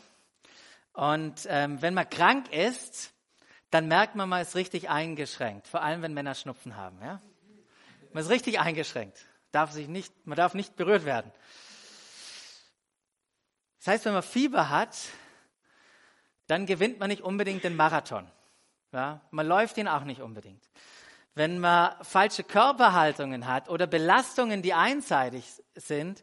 Und 0.92 1.46
ähm, 1.48 1.80
wenn 1.80 1.94
man 1.94 2.08
krank 2.08 2.52
ist, 2.52 3.12
dann 3.70 3.88
merkt 3.88 4.14
man, 4.14 4.28
man 4.28 4.42
ist 4.42 4.54
richtig 4.54 4.90
eingeschränkt. 4.90 5.66
Vor 5.66 5.82
allem, 5.82 6.02
wenn 6.02 6.12
Männer 6.12 6.34
Schnupfen 6.34 6.76
haben. 6.76 6.98
Ja? 7.02 7.22
Man 8.12 8.22
ist 8.22 8.28
richtig 8.28 8.60
eingeschränkt. 8.60 9.26
Darf 9.50 9.72
sich 9.72 9.88
nicht, 9.88 10.26
man 10.26 10.36
darf 10.36 10.52
nicht 10.52 10.76
berührt 10.76 11.06
werden. 11.06 11.32
Das 13.78 13.86
heißt, 13.88 14.04
wenn 14.04 14.12
man 14.12 14.22
Fieber 14.22 14.68
hat, 14.68 14.94
dann 16.46 16.66
gewinnt 16.66 16.98
man 16.98 17.08
nicht 17.08 17.22
unbedingt 17.22 17.64
den 17.64 17.76
Marathon. 17.76 18.26
Ja, 18.92 19.20
man 19.30 19.46
läuft 19.46 19.78
ihn 19.78 19.88
auch 19.88 20.04
nicht 20.04 20.20
unbedingt. 20.20 20.68
Wenn 21.34 21.58
man 21.58 21.94
falsche 22.02 22.44
Körperhaltungen 22.44 23.46
hat 23.46 23.70
oder 23.70 23.86
Belastungen, 23.86 24.60
die 24.60 24.74
einseitig 24.74 25.46
sind, 25.74 26.22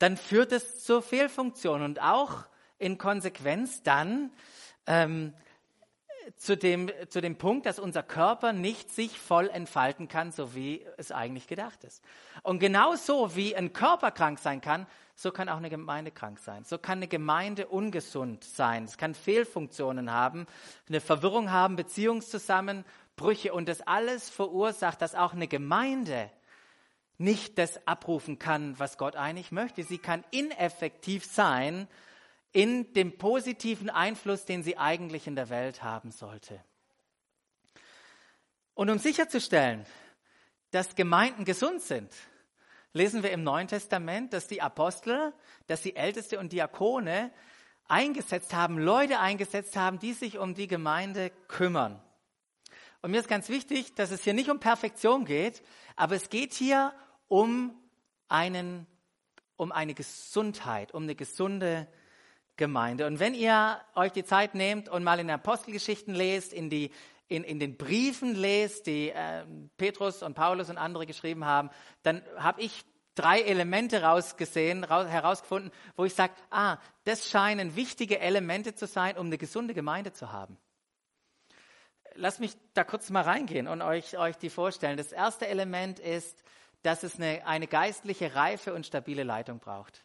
dann 0.00 0.16
führt 0.16 0.50
es 0.50 0.82
zur 0.82 1.02
Fehlfunktion 1.02 1.82
und 1.82 2.00
auch 2.00 2.46
in 2.78 2.98
Konsequenz 2.98 3.82
dann 3.82 4.32
ähm, 4.86 5.34
zu, 6.36 6.56
dem, 6.56 6.90
zu 7.08 7.20
dem 7.20 7.36
Punkt, 7.36 7.66
dass 7.66 7.78
unser 7.78 8.02
Körper 8.02 8.52
nicht 8.52 8.90
sich 8.90 9.18
voll 9.18 9.48
entfalten 9.48 10.08
kann, 10.08 10.32
so 10.32 10.54
wie 10.54 10.84
es 10.96 11.12
eigentlich 11.12 11.46
gedacht 11.46 11.84
ist. 11.84 12.02
Und 12.42 12.58
genauso 12.58 13.34
wie 13.36 13.56
ein 13.56 13.72
Körper 13.72 14.10
krank 14.10 14.38
sein 14.38 14.60
kann, 14.60 14.86
so 15.14 15.30
kann 15.30 15.48
auch 15.48 15.58
eine 15.58 15.70
Gemeinde 15.70 16.10
krank 16.10 16.38
sein. 16.38 16.64
So 16.64 16.78
kann 16.78 16.98
eine 16.98 17.08
Gemeinde 17.08 17.66
ungesund 17.66 18.42
sein. 18.44 18.84
Es 18.84 18.96
kann 18.96 19.14
Fehlfunktionen 19.14 20.10
haben, 20.10 20.46
eine 20.88 21.00
Verwirrung 21.00 21.50
haben, 21.50 21.76
Beziehungszusammenbrüche. 21.76 23.52
Und 23.52 23.68
das 23.68 23.82
alles 23.82 24.30
verursacht, 24.30 25.02
dass 25.02 25.14
auch 25.14 25.34
eine 25.34 25.48
Gemeinde 25.48 26.30
nicht 27.18 27.58
das 27.58 27.86
abrufen 27.86 28.38
kann, 28.38 28.78
was 28.78 28.96
Gott 28.96 29.14
eigentlich 29.14 29.52
möchte. 29.52 29.82
Sie 29.82 29.98
kann 29.98 30.24
ineffektiv 30.30 31.26
sein 31.26 31.86
in 32.52 32.92
dem 32.94 33.16
positiven 33.16 33.90
Einfluss, 33.90 34.44
den 34.44 34.62
sie 34.62 34.76
eigentlich 34.76 35.26
in 35.26 35.36
der 35.36 35.50
Welt 35.50 35.82
haben 35.82 36.10
sollte. 36.10 36.62
Und 38.74 38.90
um 38.90 38.98
sicherzustellen, 38.98 39.86
dass 40.70 40.94
Gemeinden 40.94 41.44
gesund 41.44 41.82
sind, 41.82 42.12
lesen 42.92 43.22
wir 43.22 43.30
im 43.30 43.44
Neuen 43.44 43.68
Testament, 43.68 44.32
dass 44.32 44.46
die 44.46 44.62
Apostel, 44.62 45.32
dass 45.66 45.82
die 45.82 45.96
Älteste 45.96 46.38
und 46.38 46.52
Diakone 46.52 47.32
eingesetzt 47.88 48.54
haben, 48.54 48.78
Leute 48.78 49.18
eingesetzt 49.18 49.76
haben, 49.76 49.98
die 49.98 50.12
sich 50.12 50.38
um 50.38 50.54
die 50.54 50.66
Gemeinde 50.66 51.30
kümmern. 51.48 52.00
Und 53.02 53.12
mir 53.12 53.20
ist 53.20 53.28
ganz 53.28 53.48
wichtig, 53.48 53.94
dass 53.94 54.10
es 54.10 54.22
hier 54.24 54.34
nicht 54.34 54.50
um 54.50 54.60
Perfektion 54.60 55.24
geht, 55.24 55.62
aber 55.96 56.16
es 56.16 56.28
geht 56.28 56.52
hier 56.52 56.92
um 57.28 57.74
einen, 58.28 58.86
um 59.56 59.72
eine 59.72 59.94
Gesundheit, 59.94 60.92
um 60.92 61.04
eine 61.04 61.14
gesunde 61.14 61.88
Gemeinde. 62.60 63.06
Und 63.06 63.18
wenn 63.18 63.34
ihr 63.34 63.80
euch 63.96 64.12
die 64.12 64.22
Zeit 64.22 64.54
nehmt 64.54 64.88
und 64.88 65.02
mal 65.02 65.18
in 65.18 65.26
den 65.26 65.34
Apostelgeschichten 65.34 66.14
lest, 66.14 66.52
in 66.52 66.70
die 66.70 66.92
in, 67.26 67.44
in 67.44 67.58
den 67.58 67.76
Briefen 67.76 68.34
lest, 68.34 68.86
die 68.86 69.10
äh, 69.10 69.44
Petrus 69.76 70.22
und 70.22 70.34
Paulus 70.34 70.68
und 70.68 70.78
andere 70.78 71.06
geschrieben 71.06 71.44
haben, 71.44 71.70
dann 72.02 72.22
habe 72.36 72.60
ich 72.60 72.84
drei 73.14 73.40
Elemente 73.40 74.02
rausgesehen, 74.02 74.84
raus, 74.84 75.06
herausgefunden, 75.06 75.70
wo 75.96 76.04
ich 76.04 76.14
sage, 76.14 76.32
ah, 76.50 76.78
das 77.04 77.30
scheinen 77.30 77.76
wichtige 77.76 78.18
Elemente 78.18 78.74
zu 78.74 78.86
sein, 78.86 79.16
um 79.16 79.26
eine 79.26 79.38
gesunde 79.38 79.74
Gemeinde 79.74 80.12
zu 80.12 80.32
haben. 80.32 80.58
Lass 82.14 82.40
mich 82.40 82.56
da 82.74 82.82
kurz 82.82 83.10
mal 83.10 83.22
reingehen 83.22 83.68
und 83.68 83.80
euch, 83.80 84.18
euch 84.18 84.36
die 84.36 84.50
vorstellen. 84.50 84.96
Das 84.96 85.12
erste 85.12 85.46
Element 85.46 86.00
ist, 86.00 86.42
dass 86.82 87.04
es 87.04 87.16
eine, 87.16 87.46
eine 87.46 87.68
geistliche 87.68 88.34
Reife 88.34 88.74
und 88.74 88.86
stabile 88.86 89.22
Leitung 89.22 89.60
braucht. 89.60 90.04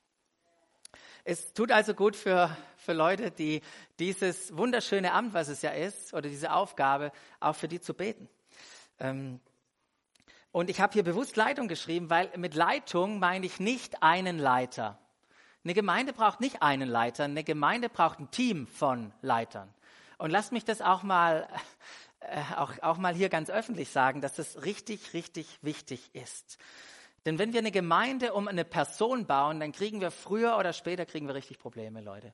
Es 1.27 1.53
tut 1.53 1.72
also 1.72 1.96
gut 1.96 2.15
für, 2.15 2.55
für 2.77 2.94
Leute, 2.94 3.32
die 3.32 3.62
dieses 3.98 4.55
wunderschöne 4.55 5.12
Amt, 5.12 5.34
was 5.34 5.48
es 5.48 5.63
ja 5.63 5.72
ist, 5.72 6.13
oder 6.13 6.29
diese 6.29 6.53
Aufgabe, 6.53 7.12
auch 7.39 7.55
für 7.55 7.67
die 7.67 7.82
zu 7.82 7.96
beten. 7.96 8.29
Ähm, 9.00 9.39
und 10.51 10.70
ich 10.70 10.79
habe 10.79 10.94
hier 10.94 11.01
bewusst 11.01 11.36
Leitung 11.36 11.67
geschrieben, 11.67 12.12
weil 12.12 12.29
mit 12.38 12.53
Leitung 12.53 13.17
meine 13.17 13.48
ich 13.48 13.60
nicht 13.60 14.03
einen 14.03 14.38
Leiter. 14.38 15.00
Eine 15.63 15.74
Gemeinde 15.74 16.13
braucht 16.13 16.41
nicht 16.41 16.62
einen 16.62 16.88
Leiter, 16.88 17.24
eine 17.24 17.44
Gemeinde 17.44 17.89
braucht 17.89 18.20
ein 18.20 18.29
Team 18.29 18.67
von 18.67 19.12
Leitern. 19.24 19.74
Und 20.20 20.29
lasst 20.29 20.51
mich 20.51 20.63
das 20.63 20.79
auch 20.79 21.01
mal, 21.01 21.48
äh, 22.20 22.39
auch, 22.55 22.72
auch 22.84 23.00
mal 23.00 23.15
hier 23.15 23.29
ganz 23.29 23.50
öffentlich 23.50 23.89
sagen, 23.89 24.22
dass 24.22 24.36
das 24.36 24.63
richtig, 24.63 25.15
richtig 25.15 25.58
wichtig 25.63 26.13
ist. 26.13 26.60
Denn 27.25 27.39
wenn 27.39 27.53
wir 27.53 27.60
eine 27.60 27.72
Gemeinde 27.72 28.34
um 28.34 28.48
eine 28.48 28.65
Person 28.65 29.25
bauen, 29.25 29.60
dann 29.60 29.72
kriegen 29.72 30.00
wir 30.00 30.12
früher 30.12 30.58
oder 30.58 30.74
später 30.74 31.05
kriegen 31.05 31.27
wir 31.27 31.34
richtig 31.34 31.58
Probleme, 31.58 32.01
Leute. 32.01 32.34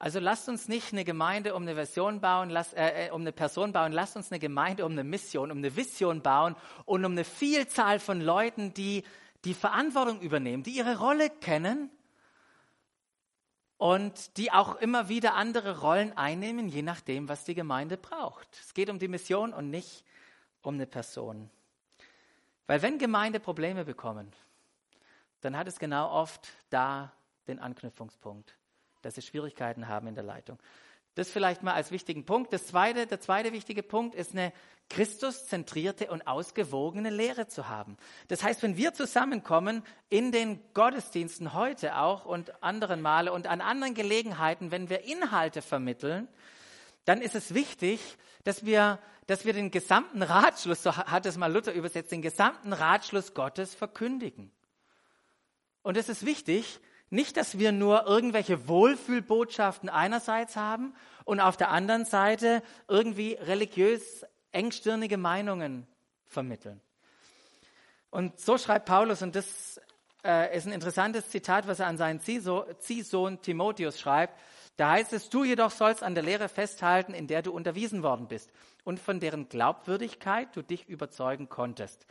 Also 0.00 0.18
lasst 0.18 0.48
uns 0.48 0.66
nicht 0.66 0.92
eine 0.92 1.04
Gemeinde 1.04 1.54
um 1.54 1.62
eine 1.62 1.74
Version 1.74 2.20
bauen, 2.20 2.48
lass, 2.48 2.72
äh, 2.72 3.08
äh, 3.08 3.10
um 3.10 3.20
eine 3.20 3.32
Person 3.32 3.72
bauen, 3.72 3.92
lasst 3.92 4.16
uns 4.16 4.32
eine 4.32 4.38
Gemeinde 4.38 4.86
um 4.86 4.92
eine 4.92 5.04
Mission, 5.04 5.52
um 5.52 5.58
eine 5.58 5.76
Vision 5.76 6.22
bauen 6.22 6.56
und 6.86 7.04
um 7.04 7.12
eine 7.12 7.24
Vielzahl 7.24 8.00
von 8.00 8.20
Leuten, 8.20 8.72
die 8.72 9.04
die 9.44 9.54
Verantwortung 9.54 10.20
übernehmen, 10.22 10.62
die 10.62 10.70
ihre 10.70 10.98
Rolle 10.98 11.28
kennen 11.28 11.90
und 13.76 14.38
die 14.38 14.50
auch 14.52 14.76
immer 14.76 15.08
wieder 15.10 15.34
andere 15.34 15.80
Rollen 15.80 16.16
einnehmen, 16.16 16.68
je 16.68 16.82
nachdem, 16.82 17.28
was 17.28 17.44
die 17.44 17.54
Gemeinde 17.54 17.98
braucht. 17.98 18.48
Es 18.58 18.72
geht 18.72 18.88
um 18.88 18.98
die 18.98 19.08
Mission 19.08 19.52
und 19.52 19.68
nicht 19.68 20.04
um 20.62 20.74
eine 20.74 20.86
Person. 20.86 21.50
Weil 22.70 22.82
wenn 22.82 22.98
Gemeinde 22.98 23.40
Probleme 23.40 23.84
bekommen, 23.84 24.30
dann 25.40 25.56
hat 25.56 25.66
es 25.66 25.80
genau 25.80 26.08
oft 26.08 26.46
da 26.68 27.10
den 27.48 27.58
Anknüpfungspunkt, 27.58 28.56
dass 29.02 29.16
sie 29.16 29.22
Schwierigkeiten 29.22 29.88
haben 29.88 30.06
in 30.06 30.14
der 30.14 30.22
Leitung. 30.22 30.56
Das 31.16 31.30
vielleicht 31.30 31.64
mal 31.64 31.74
als 31.74 31.90
wichtigen 31.90 32.24
Punkt. 32.24 32.52
Das 32.52 32.68
zweite, 32.68 33.08
der 33.08 33.18
zweite 33.18 33.52
wichtige 33.52 33.82
Punkt 33.82 34.14
ist 34.14 34.34
eine 34.34 34.52
Christuszentrierte 34.88 36.12
und 36.12 36.28
ausgewogene 36.28 37.10
Lehre 37.10 37.48
zu 37.48 37.68
haben. 37.68 37.96
Das 38.28 38.44
heißt, 38.44 38.62
wenn 38.62 38.76
wir 38.76 38.94
zusammenkommen 38.94 39.82
in 40.08 40.30
den 40.30 40.60
Gottesdiensten 40.72 41.54
heute 41.54 41.96
auch 41.96 42.24
und 42.24 42.62
anderen 42.62 43.02
Male 43.02 43.32
und 43.32 43.48
an 43.48 43.62
anderen 43.62 43.94
Gelegenheiten, 43.94 44.70
wenn 44.70 44.88
wir 44.88 45.02
Inhalte 45.02 45.60
vermitteln, 45.60 46.28
dann 47.04 47.22
ist 47.22 47.34
es 47.34 47.54
wichtig, 47.54 48.00
dass 48.44 48.64
wir 48.64 48.98
dass 49.30 49.44
wir 49.44 49.52
den 49.52 49.70
gesamten 49.70 50.24
Ratschluss, 50.24 50.82
so 50.82 50.96
hat 50.96 51.24
es 51.24 51.36
mal 51.36 51.52
Luther 51.52 51.72
übersetzt, 51.72 52.10
den 52.10 52.20
gesamten 52.20 52.72
Ratschluss 52.72 53.32
Gottes 53.32 53.76
verkündigen. 53.76 54.50
Und 55.82 55.96
es 55.96 56.08
ist 56.08 56.26
wichtig, 56.26 56.80
nicht, 57.10 57.36
dass 57.36 57.56
wir 57.56 57.70
nur 57.70 58.06
irgendwelche 58.06 58.66
Wohlfühlbotschaften 58.66 59.88
einerseits 59.88 60.56
haben 60.56 60.94
und 61.24 61.38
auf 61.38 61.56
der 61.56 61.70
anderen 61.70 62.06
Seite 62.06 62.60
irgendwie 62.88 63.34
religiös 63.34 64.26
engstirnige 64.50 65.16
Meinungen 65.16 65.86
vermitteln. 66.26 66.80
Und 68.10 68.40
so 68.40 68.58
schreibt 68.58 68.86
Paulus, 68.86 69.22
und 69.22 69.36
das 69.36 69.80
äh, 70.24 70.56
ist 70.56 70.66
ein 70.66 70.72
interessantes 70.72 71.30
Zitat, 71.30 71.68
was 71.68 71.78
er 71.78 71.86
an 71.86 71.98
seinen 71.98 72.20
Ziehsohn 72.20 73.40
Timotheus 73.42 74.00
schreibt. 74.00 74.36
Da 74.80 74.92
heißt 74.92 75.12
es, 75.12 75.28
du 75.28 75.44
jedoch 75.44 75.72
sollst 75.72 76.02
an 76.02 76.14
der 76.14 76.24
Lehre 76.24 76.48
festhalten, 76.48 77.12
in 77.12 77.26
der 77.26 77.42
du 77.42 77.52
unterwiesen 77.52 78.02
worden 78.02 78.28
bist 78.28 78.50
und 78.82 78.98
von 78.98 79.20
deren 79.20 79.46
Glaubwürdigkeit 79.50 80.56
du 80.56 80.62
dich 80.62 80.88
überzeugen 80.88 81.50
konntest. 81.50 82.06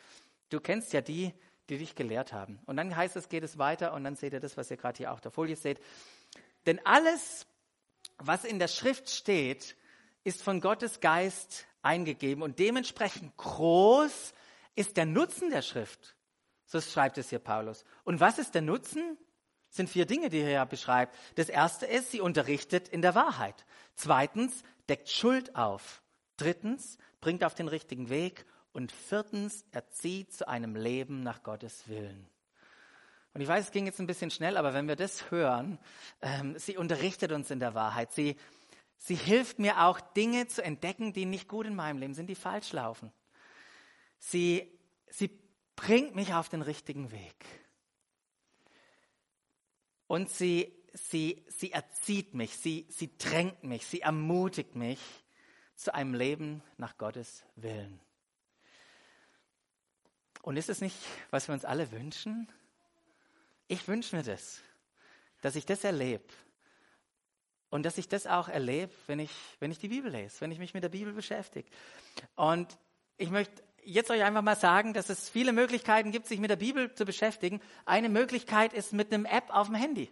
Du 0.50 0.60
kennst 0.60 0.94
ja 0.94 1.02
die, 1.02 1.34
die 1.70 1.80
dich 1.80 1.96
gelehrt 1.96 2.32
haben. 2.32 2.60
Und 2.68 2.78
dann 2.78 2.96
heißt 2.96 3.16
es, 3.16 3.28
geht 3.28 3.44
es 3.44 3.58
weiter 3.58 3.92
und 3.94 4.04
dann 4.04 4.16
seht 4.16 4.34
ihr 4.34 4.40
das, 4.40 4.56
was 4.56 4.70
ihr 4.70 4.78
gerade 4.78 5.00
hier 5.00 5.12
auf 5.12 5.20
der 5.20 5.32
Folie 5.32 5.56
seht. 5.56 5.82
Denn 6.68 6.80
alles, 6.86 7.48
was 8.20 8.46
in 8.46 8.60
der 8.60 8.68
Schrift 8.68 9.10
steht, 9.10 9.76
ist 10.24 10.44
von 10.44 10.62
Gottes 10.62 11.00
Geist 11.00 11.66
eingegeben 11.82 12.44
und 12.44 12.60
dementsprechend 12.60 13.36
groß 13.38 14.36
ist 14.76 14.96
der 14.96 15.08
Nutzen 15.08 15.50
der 15.50 15.64
Schrift. 15.64 16.16
So 16.68 16.80
schreibt 16.82 17.18
es 17.18 17.32
hier 17.32 17.40
Paulus. 17.40 17.84
Und 18.04 18.20
was 18.20 18.38
ist 18.38 18.54
der 18.54 18.62
Nutzen? 18.62 19.18
Sind 19.70 19.90
vier 19.90 20.06
Dinge, 20.06 20.30
die 20.30 20.40
er 20.40 20.50
ja 20.50 20.66
beschreibt. 20.66 21.16
Das 21.36 21.50
erste 21.50 21.86
ist, 21.86 22.12
sie 22.12 22.22
unterrichtet 22.22 22.88
in 22.88 23.02
der 23.02 23.16
Wahrheit. 23.16 23.66
Zweitens, 23.96 24.64
deckt 24.90 25.10
Schuld 25.10 25.56
auf. 25.56 26.02
Drittens, 26.38 26.98
bringt 27.22 27.44
auf 27.44 27.54
den 27.54 27.68
richtigen 27.68 28.10
Weg. 28.10 28.46
Und 28.72 28.92
viertens, 28.92 29.66
erzieht 29.72 30.34
zu 30.34 30.48
einem 30.48 30.76
Leben 30.76 31.22
nach 31.22 31.44
Gottes 31.44 31.88
Willen. 31.88 32.28
Und 33.34 33.42
ich 33.42 33.48
weiß, 33.48 33.66
es 33.66 33.72
ging 33.72 33.86
jetzt 33.86 34.00
ein 34.00 34.08
bisschen 34.08 34.32
schnell, 34.32 34.58
aber 34.58 34.74
wenn 34.74 34.88
wir 34.88 34.96
das 34.96 35.30
hören, 35.32 35.78
ähm, 36.22 36.58
sie 36.58 36.78
unterrichtet 36.78 37.32
uns 37.32 37.52
in 37.52 37.60
der 37.60 37.76
Wahrheit. 37.76 38.12
Sie, 38.12 38.36
sie 38.98 39.16
hilft 39.16 39.60
mir 39.60 39.84
auch, 39.84 40.00
Dinge 40.00 40.48
zu 40.48 40.64
entdecken, 40.64 41.14
die 41.14 41.26
nicht 41.26 41.48
gut 41.48 41.68
in 41.68 41.76
meinem 41.76 42.00
Leben 42.00 42.14
sind, 42.16 42.28
die 42.28 42.36
falsch 42.36 42.74
laufen. 42.74 43.12
Sie, 44.18 44.72
sie 45.10 45.30
bringt 45.76 46.16
mich 46.16 46.34
auf 46.34 46.50
den 46.50 46.62
richtigen 46.62 47.12
Weg. 47.12 47.46
Und 50.10 50.32
sie, 50.32 50.74
sie, 50.92 51.46
sie 51.50 51.72
erzieht 51.72 52.34
mich, 52.34 52.58
sie, 52.58 52.88
sie 52.90 53.16
drängt 53.20 53.64
mich, 53.64 53.86
sie 53.86 54.02
ermutigt 54.02 54.76
mich, 54.76 55.00
zu 55.76 55.94
einem 55.94 56.16
Leben 56.16 56.64
nach 56.78 56.98
Gottes 56.98 57.46
Willen. 57.56 58.00
Und 60.42 60.58
ist 60.58 60.68
es 60.68 60.82
nicht, 60.82 60.98
was 61.30 61.48
wir 61.48 61.54
uns 61.54 61.64
alle 61.64 61.92
wünschen? 61.92 62.52
Ich 63.68 63.88
wünsche 63.88 64.16
mir 64.16 64.24
das, 64.24 64.62
dass 65.42 65.56
ich 65.56 65.68
das 65.68 65.84
erlebe. 65.84 66.26
Und 67.70 67.84
dass 67.84 68.00
ich 68.00 68.08
das 68.08 68.26
auch 68.26 68.50
erlebe, 68.50 68.92
wenn 69.06 69.20
ich, 69.20 69.32
wenn 69.60 69.70
ich 69.70 69.78
die 69.78 69.90
Bibel 69.90 70.12
lese, 70.12 70.42
wenn 70.42 70.52
ich 70.52 70.58
mich 70.58 70.74
mit 70.74 70.82
der 70.82 70.90
Bibel 70.90 71.14
beschäftige. 71.14 71.70
Und 72.36 72.80
ich 73.16 73.30
möchte 73.30 73.62
jetzt 73.84 74.12
euch 74.12 74.24
einfach 74.24 74.42
mal 74.42 74.56
sagen, 74.56 74.94
dass 74.94 75.10
es 75.10 75.30
viele 75.30 75.54
Möglichkeiten 75.54 76.12
gibt, 76.12 76.28
sich 76.28 76.40
mit 76.40 76.50
der 76.50 76.56
Bibel 76.56 76.94
zu 76.94 77.06
beschäftigen. 77.06 77.62
Eine 77.86 78.10
Möglichkeit 78.10 78.74
ist 78.74 78.94
mit 78.94 79.14
einem 79.14 79.26
App 79.26 79.46
auf 79.50 79.68
dem 79.68 79.76
Handy. 79.76 80.12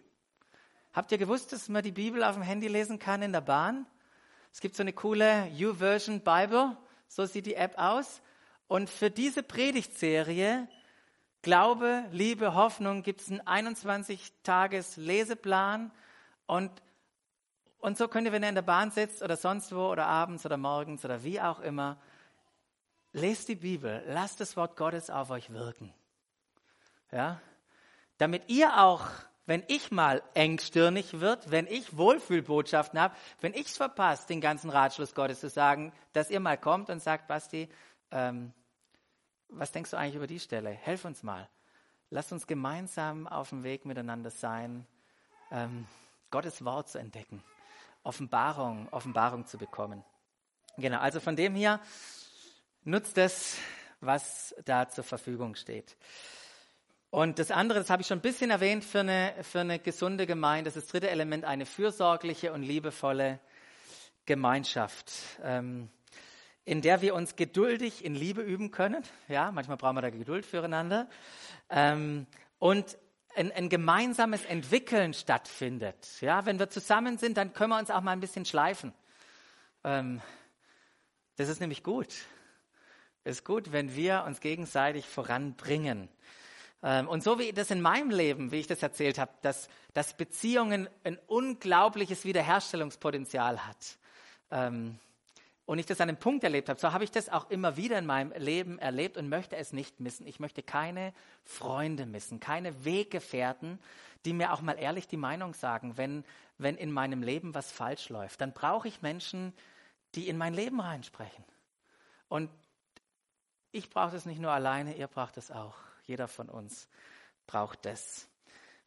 Habt 0.94 1.12
ihr 1.12 1.18
gewusst, 1.18 1.54
dass 1.54 1.70
man 1.70 1.84
die 1.84 1.92
Bibel 1.92 2.24
auf 2.24 2.36
dem 2.36 2.44
Handy 2.44 2.68
lesen 2.68 3.00
kann 3.00 3.22
in 3.22 3.32
der 3.32 3.42
Bahn? 3.42 3.86
Es 4.52 4.62
gibt 4.62 4.76
so 4.76 4.82
eine 4.82 4.94
coole 4.94 5.48
YouVersion 5.56 6.22
Bible, 6.22 6.76
so 7.08 7.26
sieht 7.26 7.46
die 7.46 7.56
App 7.56 7.78
aus. 7.78 8.22
Und 8.68 8.90
für 8.90 9.12
diese 9.12 9.44
Predigtserie 9.44 10.68
Glaube, 11.44 12.04
Liebe, 12.12 12.56
Hoffnung 12.56 13.04
gibt 13.04 13.22
es 13.22 13.32
einen 13.32 13.78
21-Tages-Leseplan 13.78 15.92
und, 16.46 16.72
und 17.78 17.98
so 17.98 18.10
könnt 18.10 18.28
ihr, 18.28 18.34
wenn 18.34 18.44
ihr 18.44 18.50
in 18.50 18.56
der 18.56 18.64
Bahn 18.64 18.92
sitzt 18.92 19.22
oder 19.22 19.38
sonst 19.38 19.74
wo 19.74 19.88
oder 19.88 20.08
abends 20.08 20.46
oder 20.46 20.58
morgens 20.58 21.06
oder 21.06 21.24
wie 21.24 21.40
auch 21.40 21.62
immer, 21.62 22.02
lest 23.14 23.48
die 23.48 23.56
Bibel, 23.56 24.04
lasst 24.08 24.40
das 24.40 24.56
Wort 24.58 24.76
Gottes 24.76 25.10
auf 25.10 25.30
euch 25.30 25.52
wirken. 25.52 25.94
Ja? 27.12 27.42
Damit 28.18 28.44
ihr 28.48 28.80
auch 28.80 29.10
wenn 29.48 29.64
ich 29.68 29.92
mal 29.92 30.22
engstirnig 30.34 31.22
wird, 31.22 31.50
wenn 31.50 31.68
ich 31.68 31.98
Wohlfühlbotschaften 31.98 33.00
habe, 33.00 33.16
wenn 33.40 33.54
ich 33.54 33.68
es 33.68 33.78
verpasse, 33.78 34.28
den 34.28 34.42
ganzen 34.42 34.70
Ratschluss 34.70 35.16
Gottes 35.16 35.40
zu 35.40 35.50
sagen, 35.50 35.94
dass 36.12 36.30
ihr 36.30 36.42
mal 36.42 36.58
kommt 36.58 36.90
und 36.90 37.02
sagt, 37.02 37.28
Basti, 37.28 37.70
ähm, 38.12 38.52
was 39.48 39.72
denkst 39.72 39.92
du 39.92 39.98
eigentlich 39.98 40.16
über 40.16 40.28
die 40.28 40.42
Stelle? 40.42 40.70
Helf 40.70 41.06
uns 41.06 41.24
mal. 41.24 41.48
Lasst 42.10 42.34
uns 42.34 42.46
gemeinsam 42.46 43.26
auf 43.26 43.50
dem 43.50 43.64
Weg 43.64 43.86
miteinander 43.86 44.30
sein, 44.30 44.86
ähm, 45.50 45.88
Gottes 46.30 46.66
Wort 46.66 46.90
zu 46.90 47.00
entdecken, 47.00 47.42
Offenbarung, 48.04 48.90
Offenbarung 48.92 49.46
zu 49.46 49.58
bekommen. 49.58 50.04
Genau, 50.76 51.00
also 51.00 51.22
von 51.22 51.38
dem 51.38 51.56
hier 51.56 51.80
nutzt 52.88 53.18
es, 53.18 53.58
was 54.00 54.56
da 54.66 54.88
zur 54.88 55.04
Verfügung 55.04 55.56
steht. 55.56 55.98
Und 57.10 57.40
das 57.40 57.52
andere, 57.52 57.80
das 57.80 57.90
habe 57.90 58.02
ich 58.02 58.08
schon 58.08 58.20
ein 58.20 58.22
bisschen 58.22 58.50
erwähnt, 58.50 58.84
für 58.84 59.02
eine, 59.02 59.34
für 59.42 59.60
eine 59.60 59.80
gesunde 59.80 60.26
Gemeinde, 60.26 60.70
das 60.70 60.78
ist 60.78 60.86
das 60.86 60.92
dritte 60.92 61.10
Element, 61.10 61.46
eine 61.46 61.66
fürsorgliche 61.66 62.54
und 62.54 62.64
liebevolle 62.64 63.40
Gemeinschaft. 64.26 65.12
Ähm, 65.44 65.90
in 66.64 66.82
der 66.82 67.02
wir 67.02 67.16
uns 67.16 67.36
geduldig 67.38 68.04
in 68.04 68.14
Liebe 68.14 68.42
üben 68.42 68.72
können. 68.72 69.04
Ja, 69.30 69.52
manchmal 69.52 69.78
brauchen 69.78 69.96
wir 69.96 70.02
da 70.02 70.10
Geduld 70.10 70.46
füreinander. 70.46 71.10
Ähm, 71.70 72.26
und 72.60 72.98
ein, 73.36 73.52
ein, 73.52 73.70
gemeinsames 73.70 74.44
Entwickeln 74.44 75.14
stattfindet. 75.14 76.22
Ja, 76.22 76.46
wenn 76.46 76.60
wir 76.60 76.70
zusammen 76.70 77.18
sind, 77.18 77.38
dann 77.38 77.54
können 77.54 77.70
wir 77.70 77.80
uns 77.80 77.90
auch 77.90 78.02
mal 78.02 78.12
ein 78.12 78.20
bisschen 78.20 78.46
schleifen. 78.46 78.94
Ähm, 79.84 80.22
das 81.38 81.48
ist 81.48 81.62
nämlich 81.62 81.84
gut. 81.84 82.16
Es 83.28 83.40
ist 83.40 83.44
gut, 83.44 83.74
wenn 83.74 83.94
wir 83.94 84.24
uns 84.26 84.40
gegenseitig 84.40 85.06
voranbringen. 85.06 86.08
Ähm, 86.82 87.10
und 87.10 87.22
so 87.24 87.38
wie 87.40 87.52
das 87.52 87.72
in 87.72 87.82
meinem 87.82 88.10
Leben, 88.10 88.54
wie 88.54 88.60
ich 88.62 88.68
das 88.68 88.82
erzählt 88.82 89.20
habe, 89.20 89.34
dass, 89.42 89.68
dass 89.94 90.16
Beziehungen 90.16 90.88
ein 91.04 91.20
unglaubliches 91.28 92.24
Wiederherstellungspotenzial 92.24 93.68
hat. 93.68 93.98
Ähm, 94.50 94.98
und 95.66 95.78
ich 95.78 95.86
das 95.86 96.00
an 96.00 96.08
einem 96.08 96.18
Punkt 96.18 96.46
erlebt 96.46 96.70
habe, 96.70 96.80
so 96.80 96.94
habe 96.94 97.04
ich 97.04 97.12
das 97.12 97.28
auch 97.28 97.50
immer 97.50 97.76
wieder 97.76 98.00
in 98.00 98.06
meinem 98.06 98.32
Leben 98.32 98.80
erlebt 98.80 99.18
und 99.18 99.28
möchte 99.28 99.58
es 99.58 99.74
nicht 99.74 100.00
missen. 100.00 100.26
Ich 100.26 100.40
möchte 100.40 100.64
keine 100.64 101.14
Freunde 101.44 102.06
missen, 102.06 102.40
keine 102.40 102.86
Weggefährten, 102.86 103.78
die 104.24 104.32
mir 104.32 104.54
auch 104.54 104.62
mal 104.62 104.80
ehrlich 104.80 105.06
die 105.06 105.18
Meinung 105.18 105.54
sagen, 105.54 105.98
wenn, 105.98 106.24
wenn 106.58 106.78
in 106.78 106.94
meinem 106.94 107.24
Leben 107.24 107.54
was 107.54 107.74
falsch 107.74 108.08
läuft. 108.08 108.40
Dann 108.40 108.54
brauche 108.54 108.88
ich 108.88 109.02
Menschen, 109.02 109.52
die 110.16 110.30
in 110.30 110.38
mein 110.38 110.54
Leben 110.54 110.80
reinsprechen. 110.80 111.44
Und 112.30 112.50
ich 113.72 113.90
brauche 113.90 114.12
das 114.12 114.26
nicht 114.26 114.40
nur 114.40 114.52
alleine, 114.52 114.96
ihr 114.96 115.08
braucht 115.08 115.38
es 115.38 115.52
auch. 115.52 115.76
Jeder 116.06 116.28
von 116.28 116.50
uns 116.50 116.88
braucht 117.46 117.86
das. 117.86 118.28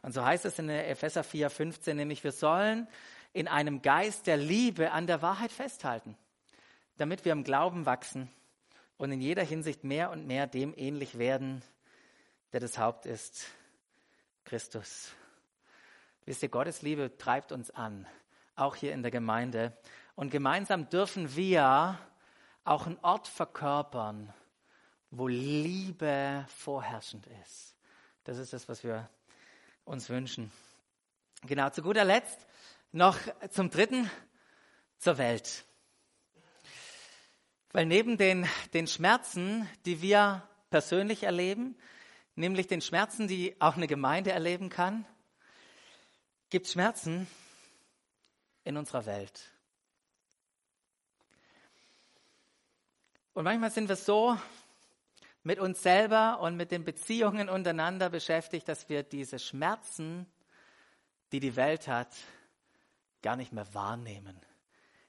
Und 0.02 0.12
so 0.12 0.24
heißt 0.24 0.44
es 0.44 0.58
in 0.58 0.68
der 0.68 0.88
Epheser 0.88 1.22
4,15, 1.22 1.94
nämlich 1.94 2.24
wir 2.24 2.32
sollen 2.32 2.88
in 3.32 3.48
einem 3.48 3.82
Geist 3.82 4.26
der 4.26 4.36
Liebe 4.36 4.92
an 4.92 5.06
der 5.06 5.22
Wahrheit 5.22 5.52
festhalten 5.52 6.16
damit 7.00 7.24
wir 7.24 7.32
im 7.32 7.44
Glauben 7.44 7.86
wachsen 7.86 8.30
und 8.98 9.10
in 9.10 9.22
jeder 9.22 9.42
Hinsicht 9.42 9.84
mehr 9.84 10.10
und 10.10 10.26
mehr 10.26 10.46
dem 10.46 10.74
ähnlich 10.76 11.16
werden, 11.16 11.62
der 12.52 12.60
das 12.60 12.76
Haupt 12.76 13.06
ist, 13.06 13.46
Christus. 14.44 15.10
Wisst 16.26 16.42
ihr, 16.42 16.50
Gottes 16.50 16.82
Liebe 16.82 17.16
treibt 17.16 17.52
uns 17.52 17.70
an, 17.70 18.06
auch 18.54 18.76
hier 18.76 18.92
in 18.92 19.00
der 19.00 19.10
Gemeinde. 19.10 19.74
Und 20.14 20.28
gemeinsam 20.30 20.90
dürfen 20.90 21.34
wir 21.34 21.98
auch 22.64 22.86
einen 22.86 22.98
Ort 22.98 23.28
verkörpern, 23.28 24.34
wo 25.10 25.28
Liebe 25.28 26.46
vorherrschend 26.56 27.26
ist. 27.42 27.74
Das 28.24 28.38
ist 28.38 28.52
das, 28.52 28.68
was 28.68 28.84
wir 28.84 29.08
uns 29.84 30.08
wünschen. 30.08 30.52
Genau, 31.42 31.70
zu 31.70 31.82
guter 31.82 32.04
Letzt 32.04 32.46
noch 32.92 33.18
zum 33.50 33.70
dritten, 33.70 34.10
zur 34.98 35.18
Welt. 35.18 35.64
Weil 37.72 37.86
neben 37.86 38.18
den, 38.18 38.46
den 38.74 38.86
Schmerzen, 38.86 39.68
die 39.86 40.02
wir 40.02 40.46
persönlich 40.70 41.22
erleben, 41.22 41.76
nämlich 42.34 42.66
den 42.66 42.80
Schmerzen, 42.80 43.28
die 43.28 43.56
auch 43.60 43.76
eine 43.76 43.86
Gemeinde 43.86 44.32
erleben 44.32 44.68
kann, 44.68 45.06
gibt 46.50 46.66
es 46.66 46.72
Schmerzen 46.72 47.26
in 48.64 48.76
unserer 48.76 49.06
Welt. 49.06 49.50
Und 53.32 53.44
manchmal 53.44 53.70
sind 53.70 53.88
wir 53.88 53.96
so 53.96 54.36
mit 55.50 55.58
uns 55.58 55.82
selber 55.82 56.38
und 56.38 56.56
mit 56.56 56.70
den 56.70 56.84
Beziehungen 56.84 57.48
untereinander 57.48 58.08
beschäftigt, 58.08 58.68
dass 58.68 58.88
wir 58.88 59.02
diese 59.02 59.40
Schmerzen, 59.40 60.26
die 61.32 61.40
die 61.40 61.56
Welt 61.56 61.88
hat, 61.88 62.14
gar 63.20 63.34
nicht 63.34 63.52
mehr 63.52 63.66
wahrnehmen. 63.74 64.40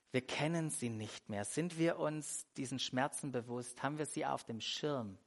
Wir 0.10 0.25
kennen 0.25 0.71
sie 0.71 0.89
nicht 0.89 1.30
mehr. 1.30 1.45
Sind 1.45 1.77
wir 1.77 1.99
uns 1.99 2.47
diesen 2.58 2.80
Schmerzen 2.80 3.32
bewusst? 3.32 3.84
Haben 3.84 3.99
wir 3.99 4.08
sie 4.08 4.25
auf 4.25 4.43
dem 4.43 4.62
Schirm? 4.62 5.19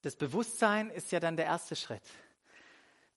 Das 0.00 0.16
Bewusstsein 0.16 0.90
ist 0.90 1.12
ja 1.12 1.20
dann 1.20 1.36
der 1.36 1.46
erste 1.46 1.76
Schritt. 1.76 2.10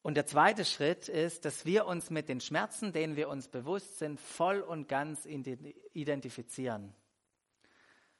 Und 0.03 0.13
der 0.13 0.27
zweite 0.27 0.65
Schritt 0.65 1.09
ist, 1.09 1.45
dass 1.45 1.65
wir 1.65 1.87
uns 1.87 2.11
mit 2.11 2.29
den 2.29 2.41
Schmerzen, 2.41 2.93
denen 2.93 3.15
wir 3.15 3.27
uns 3.27 3.47
bewusst 3.47 3.97
sind, 3.97 4.19
voll 4.19 4.61
und 4.61 4.87
ganz 4.87 5.25
identifizieren. 5.25 6.93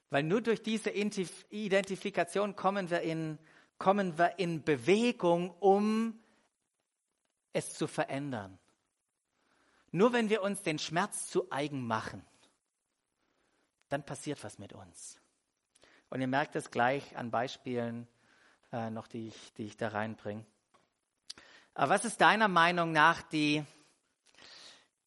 Weil 0.10 0.24
nur 0.24 0.42
durch 0.42 0.62
diese 0.62 0.92
Identifikation 0.92 2.56
kommen 2.56 2.90
wir 2.90 3.02
in, 3.02 3.40
kommen 3.78 4.18
wir 4.18 4.40
in 4.40 4.64
Bewegung, 4.64 5.52
um 5.60 6.20
es 7.54 7.74
zu 7.74 7.88
verändern. 7.88 8.60
Nur 9.92 10.14
wenn 10.14 10.30
wir 10.30 10.42
uns 10.42 10.62
den 10.62 10.78
Schmerz 10.78 11.28
zu 11.28 11.52
eigen 11.52 11.86
machen, 11.88 12.26
dann 13.90 14.06
passiert 14.06 14.44
was 14.44 14.60
mit 14.60 14.74
uns. 14.74 15.20
Und 16.10 16.22
ihr 16.22 16.28
merkt 16.28 16.56
es 16.56 16.70
gleich 16.70 17.16
an 17.18 17.32
Beispielen 17.32 18.08
äh, 18.72 18.90
noch, 18.90 19.08
die 19.08 19.30
ich, 19.30 19.54
die 19.54 19.66
ich 19.66 19.78
da 19.78 19.90
reinbringe. 19.90 20.46
Aber 21.74 21.94
was 21.94 22.06
ist 22.06 22.22
deiner 22.22 22.48
Meinung 22.48 22.92
nach 22.92 23.22
die, 23.22 23.64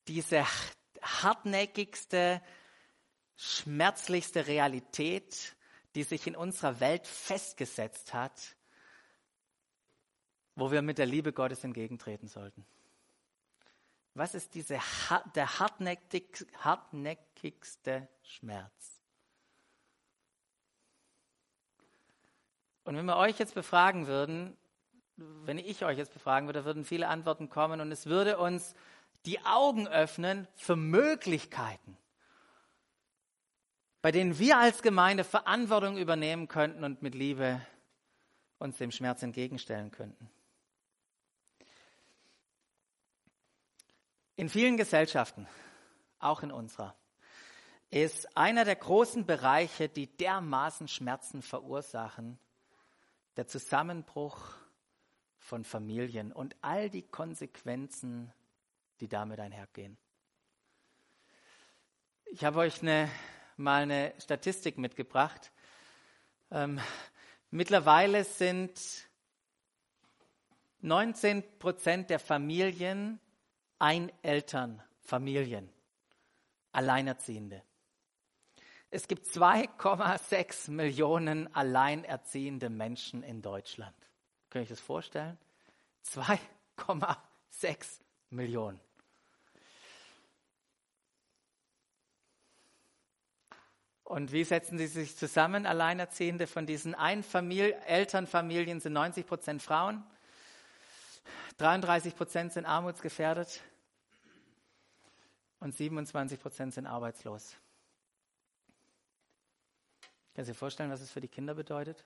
diese 0.07 0.45
hartnäckigste, 1.03 2.43
schmerzlichste 3.39 4.49
Realität, 4.49 5.55
die 5.95 6.03
sich 6.03 6.27
in 6.27 6.37
unserer 6.37 6.81
Welt 6.81 7.07
festgesetzt 7.07 8.13
hat, 8.13 8.57
wo 10.57 10.73
wir 10.73 10.83
mit 10.83 10.99
der 10.99 11.07
Liebe 11.07 11.33
Gottes 11.33 11.63
entgegentreten 11.63 12.27
sollten? 12.27 12.67
Was 14.15 14.35
ist 14.35 14.55
diese, 14.55 14.81
der 15.37 15.59
hartnäckig, 15.61 16.47
hartnäckigste 16.59 18.09
Schmerz? 18.23 19.01
Und 22.83 22.97
wenn 22.97 23.07
wir 23.07 23.17
euch 23.19 23.39
jetzt 23.39 23.55
befragen 23.55 24.09
würden, 24.09 24.57
wenn 25.17 25.59
ich 25.59 25.85
euch 25.85 25.97
jetzt 25.97 26.13
befragen 26.13 26.49
würde, 26.49 26.65
würden 26.65 26.85
viele 26.85 27.07
Antworten 27.07 27.49
kommen 27.49 27.81
und 27.81 27.93
es 27.93 28.07
würde 28.07 28.39
uns 28.39 28.75
die 29.27 29.45
Augen 29.45 29.87
öffnen 29.87 30.49
für 30.57 30.75
Möglichkeiten, 30.75 31.97
bei 34.03 34.13
denen 34.13 34.39
wir 34.39 34.59
als 34.59 34.83
Gemeinde 34.83 35.25
Verantwortung 35.25 35.97
übernehmen 35.97 36.49
könnten 36.49 36.85
und 36.85 37.03
mit 37.03 37.15
Liebe 37.15 37.61
uns 38.59 38.79
dem 38.79 38.91
Schmerz 38.91 39.23
entgegenstellen 39.23 39.91
könnten. 39.91 40.31
In 44.37 44.49
vielen 44.49 44.77
Gesellschaften, 44.77 45.49
auch 46.21 46.43
in 46.43 46.53
unserer, 46.53 46.95
ist 47.91 48.37
einer 48.37 48.65
der 48.65 48.77
großen 48.77 49.27
Bereiche, 49.27 49.89
die 49.89 50.07
dermaßen 50.07 50.89
Schmerzen 50.89 51.43
verursachen, 51.43 52.39
der 53.37 53.47
Zusammenbruch 53.47 54.55
von 55.39 55.65
Familien 55.65 56.33
und 56.33 56.55
all 56.61 56.91
die 56.91 57.03
Konsequenzen, 57.03 58.33
die 59.01 59.09
damit 59.09 59.41
einhergehen. 59.41 59.97
Ich 62.27 62.45
habe 62.45 62.59
euch 62.59 62.83
eine, 62.83 63.09
mal 63.59 63.83
eine 63.83 64.15
Statistik 64.19 64.79
mitgebracht. 64.79 65.53
Ähm, 66.51 66.81
mittlerweile 67.51 68.25
sind 68.25 68.81
19 70.81 71.59
Prozent 71.59 72.11
der 72.11 72.19
Familien 72.19 73.21
Einelternfamilien, 73.79 75.69
Alleinerziehende. 76.73 77.63
Es 78.91 79.07
gibt 79.07 79.27
2,6 79.27 80.71
Millionen 80.71 81.55
alleinerziehende 81.55 82.71
Menschen 82.71 83.23
in 83.23 83.43
Deutschland. 83.43 83.95
Könnt 84.49 84.63
ihr 84.63 84.65
euch 84.65 84.69
das 84.71 84.81
vorstellen? 84.81 85.37
2,6 86.07 88.01
Millionen. 88.31 88.81
Und 94.09 94.33
wie 94.33 94.43
setzen 94.43 94.79
sie 94.79 94.87
sich 94.87 95.19
zusammen, 95.19 95.67
Alleinerziehende? 95.67 96.47
Von 96.47 96.65
diesen 96.65 96.95
Elternfamilien 96.95 98.81
sind 98.81 98.95
90 98.95 99.27
Prozent 99.27 99.63
Frauen, 99.63 100.03
33 101.59 102.17
Prozent 102.17 102.55
sind 102.55 102.65
armutsgefährdet 102.65 103.61
und 105.61 105.75
27 105.75 106.41
Prozent 106.41 106.73
sind 106.73 106.87
arbeitslos. 106.87 107.55
Kannst 110.35 110.49
du 110.49 110.53
dir 110.55 110.59
vorstellen, 110.59 110.91
was 110.91 111.03
es 111.03 111.11
für 111.11 111.21
die 111.21 111.29
Kinder 111.29 111.55
bedeutet? 111.55 112.03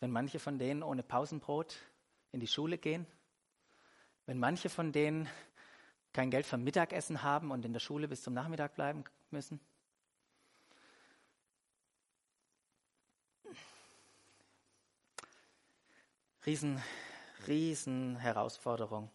Wenn 0.00 0.10
manche 0.10 0.38
von 0.38 0.58
denen 0.58 0.82
ohne 0.82 1.02
Pausenbrot 1.02 1.78
in 2.32 2.40
die 2.40 2.46
Schule 2.46 2.76
gehen, 2.76 3.06
wenn 4.26 4.38
manche 4.38 4.68
von 4.68 4.92
denen 4.92 5.26
kein 6.12 6.30
Geld 6.30 6.44
für 6.44 6.58
Mittagessen 6.58 7.22
haben 7.22 7.50
und 7.50 7.64
in 7.64 7.72
der 7.72 7.80
Schule 7.80 8.08
bis 8.08 8.22
zum 8.22 8.34
Nachmittag 8.34 8.74
bleiben 8.74 9.04
müssen. 9.30 9.58
Riesen, 16.48 16.82
riesen 17.46 18.16
Herausforderung. 18.16 19.10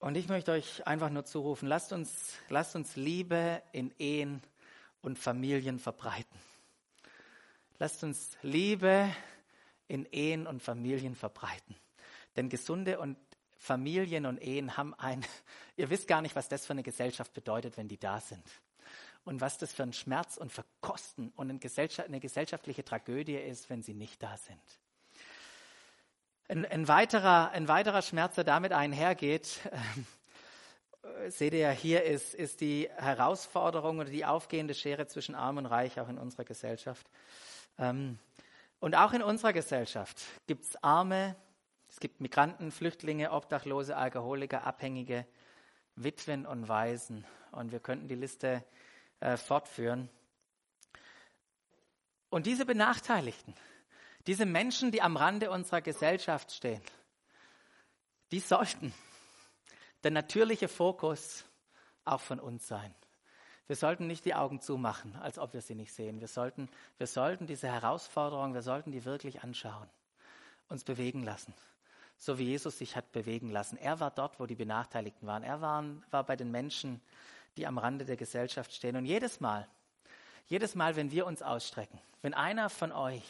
Und 0.00 0.16
ich 0.16 0.28
möchte 0.28 0.52
euch 0.52 0.86
einfach 0.86 1.08
nur 1.08 1.24
zurufen, 1.24 1.66
lasst 1.66 1.94
uns, 1.94 2.34
lasst 2.50 2.76
uns 2.76 2.94
Liebe 2.94 3.62
in 3.72 3.90
Ehen 3.98 4.42
und 5.00 5.18
Familien 5.18 5.78
verbreiten. 5.78 6.38
Lasst 7.78 8.04
uns 8.04 8.36
Liebe 8.42 9.08
in 9.88 10.06
Ehen 10.12 10.46
und 10.46 10.62
Familien 10.62 11.14
verbreiten. 11.14 11.74
Denn 12.36 12.50
gesunde 12.50 12.98
und 12.98 13.16
Familien 13.56 14.26
und 14.26 14.42
Ehen 14.42 14.76
haben 14.76 14.92
ein, 14.96 15.24
ihr 15.78 15.88
wisst 15.88 16.06
gar 16.06 16.20
nicht, 16.20 16.36
was 16.36 16.50
das 16.50 16.66
für 16.66 16.74
eine 16.74 16.82
Gesellschaft 16.82 17.32
bedeutet, 17.32 17.78
wenn 17.78 17.88
die 17.88 17.98
da 17.98 18.20
sind. 18.20 18.44
Und 19.24 19.40
was 19.40 19.56
das 19.56 19.72
für 19.72 19.84
ein 19.84 19.94
Schmerz 19.94 20.36
und 20.36 20.52
Verkosten 20.52 21.32
und 21.36 21.48
eine, 21.48 21.58
Gesellschaft, 21.60 22.08
eine 22.08 22.20
gesellschaftliche 22.20 22.84
Tragödie 22.84 23.36
ist, 23.36 23.70
wenn 23.70 23.80
sie 23.80 23.94
nicht 23.94 24.22
da 24.22 24.36
sind. 24.36 24.81
Ein, 26.52 26.66
ein, 26.66 26.86
weiterer, 26.86 27.50
ein 27.52 27.66
weiterer 27.66 28.02
Schmerz, 28.02 28.34
der 28.34 28.44
damit 28.44 28.72
einhergeht, 28.72 29.60
äh, 31.02 31.30
seht 31.30 31.54
ihr 31.54 31.60
ja 31.60 31.70
hier, 31.70 32.04
ist, 32.04 32.34
ist 32.34 32.60
die 32.60 32.90
Herausforderung 32.94 34.00
oder 34.00 34.10
die 34.10 34.26
aufgehende 34.26 34.74
Schere 34.74 35.06
zwischen 35.06 35.34
Arm 35.34 35.56
und 35.56 35.64
Reich 35.64 35.98
auch 35.98 36.10
in 36.10 36.18
unserer 36.18 36.44
Gesellschaft. 36.44 37.08
Ähm, 37.78 38.18
und 38.80 38.94
auch 38.94 39.14
in 39.14 39.22
unserer 39.22 39.54
Gesellschaft 39.54 40.20
gibt 40.46 40.64
es 40.64 40.84
Arme, 40.84 41.36
es 41.88 42.00
gibt 42.00 42.20
Migranten, 42.20 42.70
Flüchtlinge, 42.70 43.32
Obdachlose, 43.32 43.96
Alkoholiker, 43.96 44.66
Abhängige, 44.66 45.26
Witwen 45.96 46.44
und 46.44 46.68
Waisen. 46.68 47.24
Und 47.52 47.72
wir 47.72 47.80
könnten 47.80 48.08
die 48.08 48.14
Liste 48.14 48.62
äh, 49.20 49.38
fortführen. 49.38 50.10
Und 52.28 52.44
diese 52.44 52.66
Benachteiligten, 52.66 53.54
diese 54.26 54.46
Menschen, 54.46 54.90
die 54.90 55.02
am 55.02 55.16
Rande 55.16 55.50
unserer 55.50 55.80
Gesellschaft 55.80 56.52
stehen, 56.52 56.82
die 58.30 58.40
sollten 58.40 58.92
der 60.02 60.10
natürliche 60.10 60.68
Fokus 60.68 61.44
auch 62.04 62.20
von 62.20 62.40
uns 62.40 62.66
sein. 62.66 62.94
Wir 63.66 63.76
sollten 63.76 64.06
nicht 64.06 64.24
die 64.24 64.34
Augen 64.34 64.60
zumachen, 64.60 65.14
als 65.16 65.38
ob 65.38 65.54
wir 65.54 65.62
sie 65.62 65.74
nicht 65.74 65.92
sehen. 65.92 66.20
Wir 66.20 66.28
sollten, 66.28 66.68
wir 66.98 67.06
sollten 67.06 67.46
diese 67.46 67.68
Herausforderung, 67.68 68.54
wir 68.54 68.62
sollten 68.62 68.90
die 68.90 69.04
wirklich 69.04 69.42
anschauen, 69.42 69.88
uns 70.68 70.84
bewegen 70.84 71.22
lassen 71.22 71.54
so 72.22 72.38
wie 72.38 72.44
Jesus 72.44 72.78
sich 72.78 72.94
hat 72.94 73.10
bewegen 73.10 73.50
lassen. 73.50 73.76
Er 73.76 73.98
war 73.98 74.12
dort, 74.12 74.38
wo 74.38 74.46
die 74.46 74.54
Benachteiligten 74.54 75.26
waren. 75.26 75.42
Er 75.42 75.60
war, 75.60 75.84
war 76.12 76.24
bei 76.24 76.36
den 76.36 76.52
Menschen, 76.52 77.00
die 77.56 77.66
am 77.66 77.78
Rande 77.78 78.04
der 78.04 78.16
Gesellschaft 78.16 78.72
stehen. 78.72 78.94
Und 78.94 79.06
jedes 79.06 79.40
Mal, 79.40 79.66
jedes 80.46 80.76
Mal, 80.76 80.94
wenn 80.94 81.10
wir 81.10 81.26
uns 81.26 81.42
ausstrecken, 81.42 81.98
wenn 82.20 82.32
einer 82.32 82.70
von 82.70 82.92
euch 82.92 83.24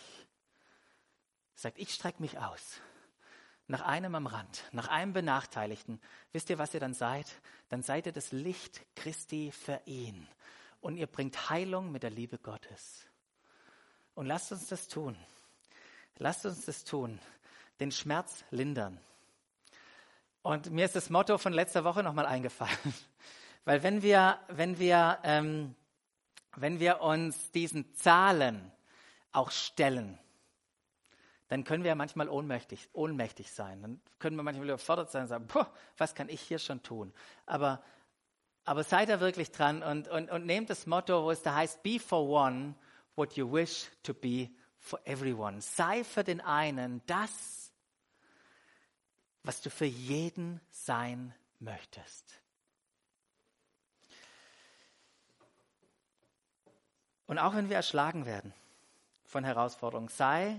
sagt, 1.63 1.79
ich 1.79 1.95
strecke 1.95 2.21
mich 2.23 2.39
aus, 2.39 2.81
nach 3.67 3.83
einem 3.83 4.15
am 4.15 4.27
Rand, 4.27 4.65
nach 4.73 4.89
einem 4.89 5.13
Benachteiligten, 5.13 6.01
wisst 6.33 6.51
ihr, 6.51 6.59
was 6.59 6.75
ihr 6.75 6.81
dann 6.81 6.95
seid? 6.95 7.27
Dann 7.69 7.83
seid 7.83 8.07
ihr 8.07 8.13
das 8.13 8.33
Licht 8.33 8.83
Christi 8.97 9.53
für 9.53 9.81
ihn. 9.87 10.29
Und 10.81 10.97
ihr 10.97 11.07
bringt 11.07 11.49
Heilung 11.49 11.93
mit 11.93 12.03
der 12.03 12.11
Liebe 12.11 12.39
Gottes. 12.39 13.07
Und 14.15 14.27
lasst 14.27 14.53
uns 14.53 14.67
das 14.67 14.89
tun. 14.89 15.17
Lasst 16.19 16.45
uns 16.45 16.67
das 16.67 16.85
tun 16.85 17.19
den 17.83 17.91
Schmerz 17.91 18.45
lindern. 18.51 19.01
Und 20.43 20.71
mir 20.71 20.85
ist 20.85 20.95
das 20.95 21.11
Motto 21.11 21.37
von 21.37 21.53
letzter 21.53 21.83
Woche 21.83 22.03
nochmal 22.05 22.27
eingefallen. 22.27 22.95
Weil 23.65 23.83
wenn 23.83 24.03
wir, 24.03 24.39
wenn 24.49 24.79
wir, 24.79 25.19
ähm, 25.25 25.75
wenn 26.55 26.79
wir 26.79 27.01
uns 27.01 27.51
diesen 27.51 27.93
Zahlen 27.95 28.71
auch 29.33 29.51
stellen, 29.51 30.17
dann 31.53 31.65
können 31.65 31.85
wir 31.85 31.91
ja 31.91 31.95
manchmal 31.95 32.31
ohnmächtig, 32.31 32.89
ohnmächtig 32.95 33.53
sein. 33.53 33.83
Dann 33.83 34.01
können 34.19 34.37
wir 34.37 34.43
manchmal 34.43 34.65
überfordert 34.65 35.11
sein 35.11 35.25
und 35.25 35.29
sagen, 35.29 35.49
was 35.99 36.15
kann 36.15 36.31
ich 36.31 36.41
hier 36.41 36.59
schon 36.59 36.83
tun? 36.83 37.13
Aber, 37.45 37.83
aber 38.65 38.85
seid 38.85 39.11
da 39.11 39.21
wirklich 39.21 39.53
dran 39.53 39.83
und, 39.83 40.09
und, 40.09 40.31
und 40.31 40.47
nehmt 40.47 40.71
das 40.71 40.87
Motto, 40.87 41.25
wo 41.25 41.31
es 41.31 41.43
da 41.43 41.55
heißt, 41.55 41.83
be 41.83 42.01
for 42.01 42.27
one 42.27 42.75
what 43.17 43.35
you 43.35 43.53
wish 43.53 43.91
to 44.03 44.15
be 44.15 44.49
for 44.79 44.99
everyone. 45.05 45.61
Sei 45.61 46.05
für 46.05 46.25
den 46.25 46.41
einen 46.41 47.03
das, 47.05 47.71
was 49.43 49.61
du 49.61 49.69
für 49.69 49.85
jeden 49.85 50.59
sein 50.71 51.35
möchtest. 51.59 52.41
Und 57.27 57.39
auch 57.39 57.55
wenn 57.55 57.69
wir 57.69 57.77
erschlagen 57.77 58.25
werden 58.25 58.55
von 59.27 59.45
Herausforderungen, 59.45 60.09
sei 60.09 60.59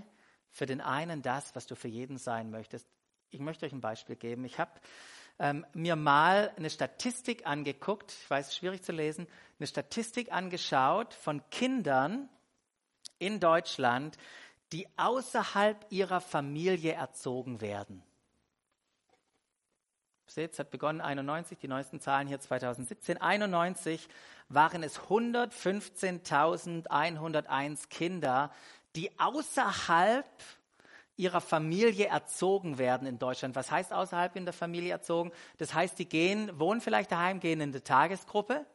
für 0.54 0.64
den 0.66 0.80
einen 0.80 1.20
das, 1.20 1.56
was 1.56 1.66
du 1.66 1.74
für 1.74 1.88
jeden 1.88 2.16
sein 2.16 2.52
möchtest. 2.52 2.86
Ich 3.30 3.40
möchte 3.40 3.66
euch 3.66 3.72
ein 3.72 3.80
Beispiel 3.80 4.14
geben. 4.14 4.44
Ich 4.44 4.60
habe 4.60 4.70
ähm, 5.40 5.66
mir 5.74 5.96
mal 5.96 6.52
eine 6.56 6.70
Statistik 6.70 7.44
angeguckt, 7.44 8.12
ich 8.12 8.30
weiß, 8.30 8.54
schwierig 8.54 8.84
zu 8.84 8.92
lesen, 8.92 9.26
eine 9.58 9.66
Statistik 9.66 10.32
angeschaut 10.32 11.12
von 11.12 11.42
Kindern 11.50 12.28
in 13.18 13.40
Deutschland, 13.40 14.16
die 14.70 14.86
außerhalb 14.96 15.84
ihrer 15.90 16.20
Familie 16.20 16.92
erzogen 16.92 17.60
werden. 17.60 18.04
Seht, 20.26 20.52
es 20.52 20.60
hat 20.60 20.70
begonnen 20.70 21.00
91, 21.00 21.58
die 21.58 21.68
neuesten 21.68 22.00
Zahlen 22.00 22.28
hier 22.28 22.38
2017. 22.38 23.20
91 23.20 24.08
waren 24.48 24.84
es 24.84 25.00
115.101 25.00 27.88
Kinder, 27.88 28.52
die 28.96 29.10
außerhalb 29.18 30.26
ihrer 31.16 31.40
Familie 31.40 32.06
erzogen 32.06 32.78
werden 32.78 33.06
in 33.06 33.18
Deutschland. 33.18 33.54
Was 33.54 33.70
heißt 33.70 33.92
außerhalb 33.92 34.34
in 34.36 34.44
der 34.44 34.54
Familie 34.54 34.92
erzogen? 34.92 35.32
Das 35.58 35.74
heißt, 35.74 35.98
die 35.98 36.08
gehen, 36.08 36.58
wohnen 36.58 36.80
vielleicht 36.80 37.12
daheim, 37.12 37.40
gehen 37.40 37.60
in 37.60 37.70
eine 37.70 37.82
Tagesgruppe 37.82 38.66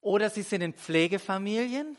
oder 0.00 0.30
sie 0.30 0.42
sind 0.42 0.62
in 0.62 0.72
Pflegefamilien 0.72 1.96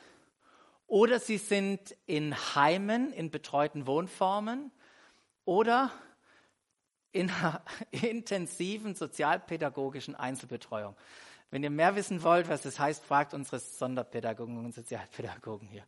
oder 0.88 1.20
sie 1.20 1.38
sind 1.38 1.96
in 2.06 2.36
Heimen, 2.56 3.14
in 3.14 3.30
betreuten 3.30 3.86
Wohnformen 3.86 4.72
oder 5.46 5.92
in 7.12 7.30
einer 7.30 7.62
intensiven 7.92 8.96
sozialpädagogischen 8.96 10.16
Einzelbetreuung. 10.16 10.96
Wenn 11.52 11.64
ihr 11.64 11.70
mehr 11.70 11.96
wissen 11.96 12.24
wollt, 12.24 12.50
was 12.50 12.62
das 12.62 12.80
heißt, 12.80 13.04
fragt 13.04 13.34
unsere 13.34 13.60
Sonderpädagogen 13.60 14.58
und 14.58 14.74
Sozialpädagogen 14.74 15.68
hier. 15.68 15.84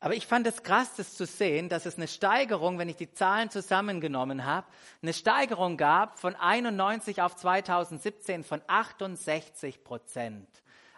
Aber 0.00 0.14
ich 0.14 0.26
fand 0.26 0.46
es 0.46 0.62
krass, 0.62 0.94
das 0.96 1.14
zu 1.14 1.26
sehen, 1.26 1.68
dass 1.68 1.86
es 1.86 1.96
eine 1.96 2.08
Steigerung, 2.08 2.78
wenn 2.78 2.88
ich 2.88 2.96
die 2.96 3.12
Zahlen 3.12 3.50
zusammengenommen 3.50 4.44
habe, 4.44 4.66
eine 5.02 5.12
Steigerung 5.12 5.76
gab 5.76 6.18
von 6.18 6.34
91 6.34 7.22
auf 7.22 7.36
2017 7.36 8.44
von 8.44 8.60
68 8.66 9.84
Prozent. 9.84 10.48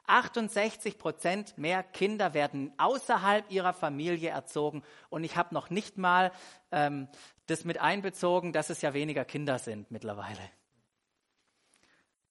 68 0.08 0.98
Prozent 0.98 1.58
mehr 1.58 1.82
Kinder 1.82 2.32
werden 2.32 2.72
außerhalb 2.78 3.50
ihrer 3.50 3.74
Familie 3.74 4.30
erzogen. 4.30 4.82
Und 5.10 5.22
ich 5.22 5.36
habe 5.36 5.54
noch 5.54 5.70
nicht 5.70 5.98
mal 5.98 6.32
ähm, 6.72 7.08
das 7.46 7.64
mit 7.64 7.78
einbezogen, 7.78 8.52
dass 8.52 8.70
es 8.70 8.80
ja 8.80 8.94
weniger 8.94 9.24
Kinder 9.24 9.58
sind 9.58 9.90
mittlerweile. 9.90 10.40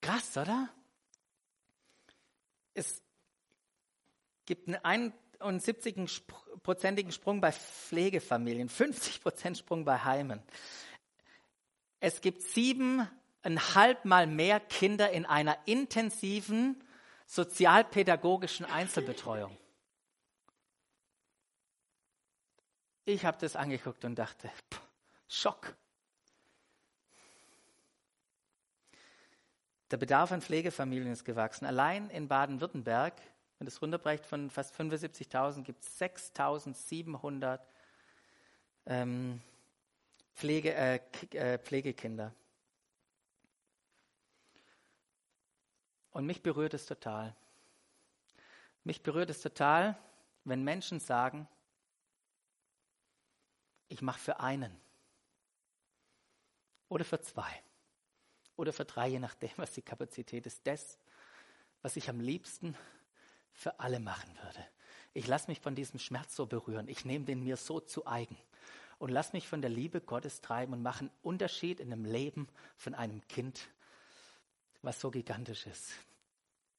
Krass, 0.01 0.37
oder? 0.37 0.69
Es 2.73 3.01
gibt 4.45 4.67
einen 4.83 5.13
71-prozentigen 5.41 7.11
Sprung 7.11 7.41
bei 7.41 7.51
Pflegefamilien, 7.51 8.69
50 8.69 9.21
Prozent 9.21 9.57
Sprung 9.57 9.85
bei 9.85 9.99
Heimen. 9.99 10.41
Es 11.99 12.21
gibt 12.21 12.41
siebeneinhalb 12.43 14.05
Mal 14.05 14.27
mehr 14.27 14.59
Kinder 14.59 15.11
in 15.11 15.25
einer 15.25 15.57
intensiven 15.65 16.83
sozialpädagogischen 17.25 18.65
Einzelbetreuung. 18.65 19.57
Ich 23.05 23.25
habe 23.25 23.37
das 23.39 23.55
angeguckt 23.55 24.03
und 24.05 24.15
dachte, 24.15 24.49
pff, 24.71 24.81
Schock. 25.27 25.75
Der 29.91 29.97
Bedarf 29.97 30.31
an 30.31 30.41
Pflegefamilien 30.41 31.13
ist 31.13 31.23
gewachsen. 31.23 31.65
Allein 31.65 32.09
in 32.09 32.27
Baden-Württemberg, 32.27 33.13
wenn 33.59 33.67
es 33.67 33.81
runterbrecht 33.81 34.25
von 34.25 34.49
fast 34.49 34.75
75.000, 34.75 35.63
gibt 35.63 35.83
es 35.83 35.99
6.700 35.99 37.59
ähm, 38.85 39.41
Pflege, 40.35 40.73
äh, 40.73 40.99
äh, 41.31 41.57
Pflegekinder. 41.57 42.33
Und 46.11 46.25
mich 46.25 46.41
berührt 46.41 46.73
es 46.73 46.85
total. 46.85 47.35
Mich 48.83 49.01
berührt 49.01 49.29
es 49.29 49.41
total, 49.41 49.97
wenn 50.43 50.63
Menschen 50.63 50.99
sagen, 50.99 51.47
ich 53.89 54.01
mache 54.01 54.19
für 54.19 54.39
einen 54.39 54.75
oder 56.89 57.05
für 57.05 57.21
zwei 57.21 57.63
oder 58.55 58.73
für 58.73 58.85
drei, 58.85 59.07
je 59.07 59.19
nachdem, 59.19 59.51
was 59.57 59.73
die 59.73 59.81
Kapazität 59.81 60.45
ist, 60.45 60.65
das, 60.65 60.97
was 61.81 61.95
ich 61.95 62.09
am 62.09 62.19
liebsten 62.19 62.75
für 63.57 63.79
alle 63.79 63.99
machen 63.99 64.29
würde. 64.43 64.65
Ich 65.13 65.25
lasse 65.25 65.49
mich 65.49 65.59
von 65.59 65.73
diesem 65.73 65.99
Schmerz 65.99 66.35
so 66.35 66.45
berühren. 66.45 66.87
Ich 66.87 67.03
nehme 67.03 67.25
den 67.25 67.43
mir 67.43 67.57
so 67.57 67.79
zu 67.79 68.05
eigen 68.05 68.37
und 68.99 69.09
lasse 69.09 69.33
mich 69.33 69.47
von 69.47 69.61
der 69.61 69.71
Liebe 69.71 69.99
Gottes 69.99 70.41
treiben 70.41 70.73
und 70.73 70.83
mache 70.83 71.01
einen 71.01 71.11
Unterschied 71.23 71.79
in 71.79 71.89
dem 71.89 72.05
Leben 72.05 72.47
von 72.77 72.93
einem 72.93 73.27
Kind, 73.27 73.67
was 74.83 75.01
so 75.01 75.09
gigantisch 75.09 75.65
ist. 75.65 75.91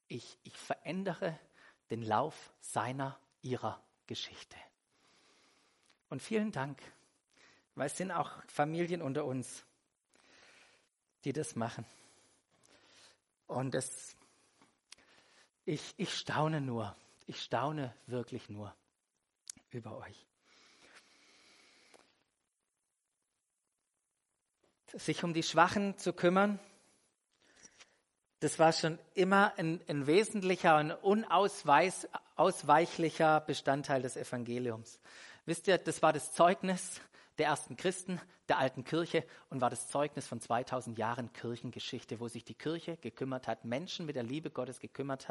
Ich, 0.06 0.38
ich 0.44 0.56
verändere 0.56 1.36
den 1.90 2.02
Lauf 2.02 2.52
seiner, 2.60 3.18
ihrer 3.42 3.82
Geschichte. 4.06 4.56
Und 6.10 6.22
vielen 6.22 6.52
Dank, 6.52 6.80
weil 7.74 7.88
es 7.88 7.96
sind 7.96 8.12
auch 8.12 8.30
Familien 8.46 9.02
unter 9.02 9.24
uns, 9.24 9.64
die 11.24 11.32
das 11.32 11.56
machen. 11.56 11.84
Und 13.48 13.74
es, 13.74 14.16
ich, 15.68 15.94
ich 15.98 16.14
staune 16.14 16.62
nur, 16.62 16.96
ich 17.26 17.42
staune 17.42 17.94
wirklich 18.06 18.48
nur 18.48 18.74
über 19.70 19.98
euch. 19.98 20.26
Sich 24.94 25.22
um 25.22 25.34
die 25.34 25.42
Schwachen 25.42 25.98
zu 25.98 26.14
kümmern, 26.14 26.58
das 28.40 28.58
war 28.58 28.72
schon 28.72 28.98
immer 29.12 29.52
ein, 29.58 29.82
ein 29.88 30.06
wesentlicher 30.06 30.78
und 30.78 30.92
unausweichlicher 30.92 33.40
Bestandteil 33.40 34.00
des 34.00 34.16
Evangeliums. 34.16 34.98
Wisst 35.44 35.66
ihr, 35.66 35.76
das 35.76 36.00
war 36.00 36.14
das 36.14 36.32
Zeugnis 36.32 37.02
der 37.38 37.46
ersten 37.46 37.76
Christen, 37.76 38.20
der 38.48 38.58
alten 38.58 38.84
Kirche 38.84 39.24
und 39.48 39.60
war 39.60 39.70
das 39.70 39.88
Zeugnis 39.88 40.26
von 40.26 40.40
2000 40.40 40.98
Jahren 40.98 41.32
Kirchengeschichte, 41.32 42.20
wo 42.20 42.28
sich 42.28 42.44
die 42.44 42.54
Kirche 42.54 42.96
gekümmert 42.96 43.46
hat, 43.46 43.64
Menschen 43.64 44.06
mit 44.06 44.16
der 44.16 44.24
Liebe 44.24 44.50
Gottes 44.50 44.80
gekümmert 44.80 45.28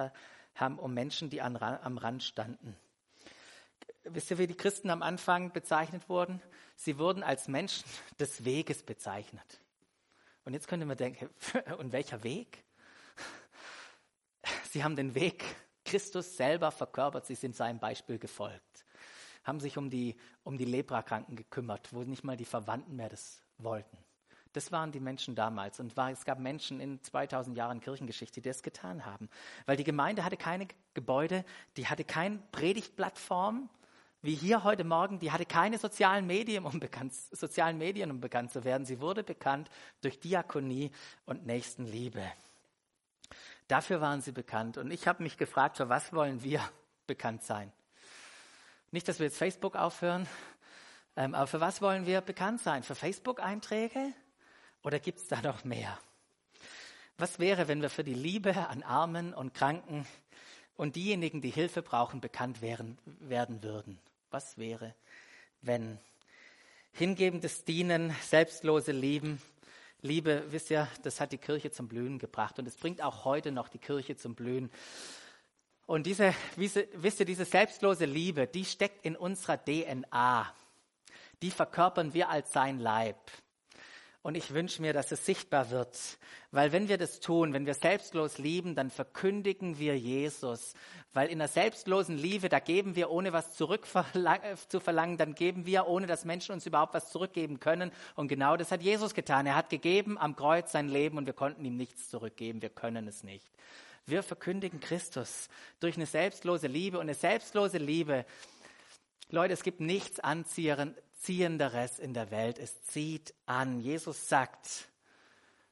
haben, 0.55 0.79
um 0.79 0.93
Menschen, 0.93 1.29
die 1.29 1.41
an, 1.41 1.57
am 1.57 1.97
Rand 1.97 2.23
standen. 2.23 2.75
Wisst 4.03 4.31
ihr, 4.31 4.37
wie 4.37 4.47
die 4.47 4.55
Christen 4.55 4.89
am 4.89 5.03
Anfang 5.03 5.51
bezeichnet 5.51 6.07
wurden? 6.07 6.41
Sie 6.75 6.97
wurden 6.97 7.23
als 7.23 7.47
Menschen 7.47 7.83
des 8.19 8.45
Weges 8.45 8.83
bezeichnet. 8.83 9.59
Und 10.45 10.53
jetzt 10.53 10.67
könnte 10.67 10.85
man 10.85 10.97
denken, 10.97 11.29
und 11.77 11.91
welcher 11.91 12.23
Weg? 12.23 12.63
Sie 14.69 14.83
haben 14.83 14.95
den 14.95 15.13
Weg 15.13 15.43
Christus 15.83 16.37
selber 16.37 16.71
verkörpert, 16.71 17.25
sie 17.25 17.35
sind 17.35 17.55
seinem 17.55 17.79
Beispiel 17.79 18.17
gefolgt 18.17 18.85
haben 19.47 19.59
sich 19.61 19.77
um 19.77 19.89
die, 19.89 20.15
um 20.43 20.57
die 20.57 20.65
Leprakranken 20.65 21.35
gekümmert, 21.35 21.93
wo 21.93 22.03
nicht 22.03 22.23
mal 22.23 22.35
die 22.35 22.45
Verwandten 22.45 22.95
mehr 22.95 23.09
das 23.09 23.41
wollten. 23.57 23.97
Das 24.53 24.71
waren 24.71 24.91
die 24.91 24.99
Menschen 24.99 25.35
damals. 25.35 25.79
Und 25.79 25.95
war, 25.95 26.11
es 26.11 26.25
gab 26.25 26.39
Menschen 26.39 26.79
in 26.79 27.01
2000 27.01 27.55
Jahren 27.55 27.79
Kirchengeschichte, 27.79 28.41
die 28.41 28.49
das 28.49 28.63
getan 28.63 29.05
haben. 29.05 29.29
Weil 29.65 29.77
die 29.77 29.83
Gemeinde 29.83 30.23
hatte 30.23 30.37
keine 30.37 30.67
Gebäude, 30.93 31.45
die 31.77 31.87
hatte 31.87 32.03
keine 32.03 32.39
Predigtplattform, 32.51 33.69
wie 34.21 34.33
hier 34.33 34.63
heute 34.63 34.83
Morgen, 34.83 35.19
die 35.19 35.31
hatte 35.31 35.45
keine 35.45 35.77
sozialen 35.77 36.25
Medien, 36.25 36.65
um 36.65 36.79
bekannt, 36.79 37.13
sozialen 37.13 37.77
Medien, 37.77 38.09
um 38.11 38.19
bekannt 38.19 38.51
zu 38.51 38.63
werden. 38.63 38.85
Sie 38.85 38.99
wurde 38.99 39.23
bekannt 39.23 39.69
durch 40.01 40.19
Diakonie 40.19 40.91
und 41.25 41.45
Nächstenliebe. 41.45 42.23
Dafür 43.67 44.01
waren 44.01 44.21
sie 44.21 44.31
bekannt. 44.31 44.77
Und 44.77 44.91
ich 44.91 45.07
habe 45.07 45.23
mich 45.23 45.37
gefragt, 45.37 45.77
für 45.77 45.87
was 45.87 46.13
wollen 46.13 46.43
wir 46.43 46.61
bekannt 47.05 47.43
sein? 47.43 47.71
Nicht, 48.91 49.07
dass 49.07 49.19
wir 49.19 49.25
jetzt 49.25 49.37
Facebook 49.37 49.75
aufhören, 49.75 50.27
ähm, 51.17 51.35
aber 51.35 51.47
für 51.47 51.59
was 51.59 51.81
wollen 51.81 52.05
wir 52.05 52.21
bekannt 52.21 52.61
sein? 52.61 52.83
Für 52.83 52.95
Facebook-Einträge? 52.95 54.13
Oder 54.83 54.99
gibt 54.99 55.19
es 55.19 55.27
da 55.27 55.41
noch 55.41 55.65
mehr? 55.65 55.97
Was 57.17 57.39
wäre, 57.39 57.67
wenn 57.67 57.81
wir 57.81 57.89
für 57.89 58.05
die 58.05 58.13
Liebe 58.13 58.55
an 58.69 58.83
Armen 58.83 59.33
und 59.33 59.53
Kranken 59.53 60.07
und 60.77 60.95
diejenigen, 60.95 61.41
die 61.41 61.49
Hilfe 61.49 61.81
brauchen, 61.81 62.21
bekannt 62.21 62.61
wären, 62.61 62.97
werden 63.19 63.61
würden? 63.61 63.99
Was 64.29 64.57
wäre, 64.57 64.95
wenn 65.61 65.99
hingebendes 66.93 67.65
Dienen, 67.65 68.15
selbstlose 68.21 68.93
Lieben, 68.93 69.41
Liebe, 70.01 70.45
wisst 70.49 70.69
ihr, 70.69 70.87
das 71.03 71.19
hat 71.19 71.31
die 71.31 71.39
Kirche 71.39 71.71
zum 71.71 71.87
Blühen 71.87 72.19
gebracht 72.19 72.59
und 72.59 72.67
es 72.67 72.75
bringt 72.75 73.01
auch 73.01 73.25
heute 73.25 73.51
noch 73.51 73.67
die 73.67 73.79
Kirche 73.79 74.15
zum 74.15 74.35
Blühen. 74.35 74.69
Und 75.87 76.05
diese, 76.05 76.35
wisst 76.57 77.19
ihr, 77.21 77.25
diese 77.25 77.45
selbstlose 77.45 78.05
Liebe, 78.05 78.45
die 78.45 78.65
steckt 78.65 79.05
in 79.05 79.15
unserer 79.15 79.57
DNA. 79.57 80.53
Die 81.41 81.49
verkörpern 81.49 82.13
wir 82.13 82.29
als 82.29 82.51
sein 82.51 82.79
Leib. 82.79 83.17
Und 84.21 84.35
ich 84.35 84.53
wünsche 84.53 84.81
mir, 84.81 84.91
dass 84.91 85.13
es 85.13 85.25
sichtbar 85.25 85.69
wird. 85.71 85.97
Weil 86.51 86.73
wenn 86.73 86.89
wir 86.89 86.97
das 86.97 87.21
tun, 87.21 87.53
wenn 87.53 87.65
wir 87.65 87.73
selbstlos 87.73 88.37
lieben, 88.37 88.75
dann 88.75 88.89
verkündigen 88.89 89.79
wir 89.79 89.97
Jesus. 89.97 90.73
Weil 91.13 91.29
in 91.29 91.39
der 91.39 91.47
selbstlosen 91.47 92.17
Liebe, 92.17 92.49
da 92.49 92.59
geben 92.59 92.97
wir, 92.97 93.09
ohne 93.09 93.31
was 93.31 93.55
zurück 93.55 93.87
zu 94.67 94.81
verlangen, 94.81 95.15
dann 95.15 95.35
geben 95.35 95.65
wir, 95.65 95.87
ohne 95.87 96.05
dass 96.05 96.25
Menschen 96.25 96.51
uns 96.51 96.65
überhaupt 96.65 96.95
was 96.95 97.11
zurückgeben 97.11 97.61
können. 97.61 97.93
Und 98.15 98.27
genau 98.27 98.57
das 98.57 98.73
hat 98.73 98.81
Jesus 98.81 99.13
getan. 99.13 99.45
Er 99.45 99.55
hat 99.55 99.69
gegeben 99.69 100.17
am 100.17 100.35
Kreuz 100.35 100.73
sein 100.73 100.89
Leben 100.89 101.17
und 101.17 101.27
wir 101.27 101.33
konnten 101.33 101.63
ihm 101.63 101.77
nichts 101.77 102.09
zurückgeben. 102.09 102.61
Wir 102.61 102.71
können 102.71 103.07
es 103.07 103.23
nicht. 103.23 103.49
Wir 104.07 104.23
verkündigen 104.23 104.79
Christus 104.79 105.49
durch 105.81 105.97
eine 105.97 106.05
selbstlose 106.05 106.67
Liebe 106.67 106.97
und 106.97 107.03
eine 107.03 107.13
selbstlose 107.13 107.77
Liebe. 107.77 108.25
Leute, 109.29 109.53
es 109.53 109.63
gibt 109.63 109.81
nichts 109.81 110.21
Anziehenderes 110.21 111.99
in 111.99 112.13
der 112.13 112.31
Welt. 112.31 112.57
Es 112.57 112.81
zieht 112.83 113.33
an. 113.45 113.81
Jesus 113.81 114.29
sagt, 114.29 114.87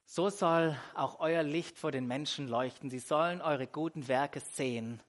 so 0.05 0.29
soll 0.29 0.77
auch 0.95 1.21
euer 1.21 1.43
Licht 1.43 1.79
vor 1.79 1.93
den 1.93 2.07
Menschen 2.07 2.49
leuchten. 2.49 2.89
Sie 2.89 2.99
sollen 2.99 3.41
eure 3.41 3.67
guten 3.67 4.09
Werke 4.09 4.41
sehen 4.41 5.01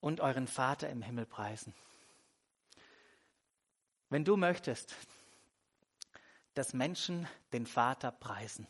und 0.00 0.20
euren 0.20 0.46
Vater 0.46 0.90
im 0.90 1.00
Himmel 1.00 1.24
preisen. 1.24 1.72
Wenn 4.10 4.26
du 4.26 4.36
möchtest, 4.36 4.94
dass 6.52 6.74
Menschen 6.74 7.26
den 7.54 7.66
Vater 7.66 8.12
preisen, 8.12 8.66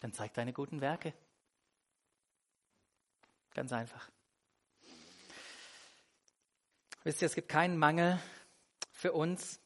Dann 0.00 0.12
zeig 0.12 0.34
deine 0.34 0.52
guten 0.52 0.80
Werke. 0.80 1.12
Ganz 3.54 3.72
einfach. 3.72 4.08
Wisst 7.04 7.22
ihr, 7.22 7.26
es 7.26 7.34
gibt 7.34 7.48
keinen 7.48 7.78
Mangel 7.78 8.20
für 8.92 9.12
uns 9.12 9.60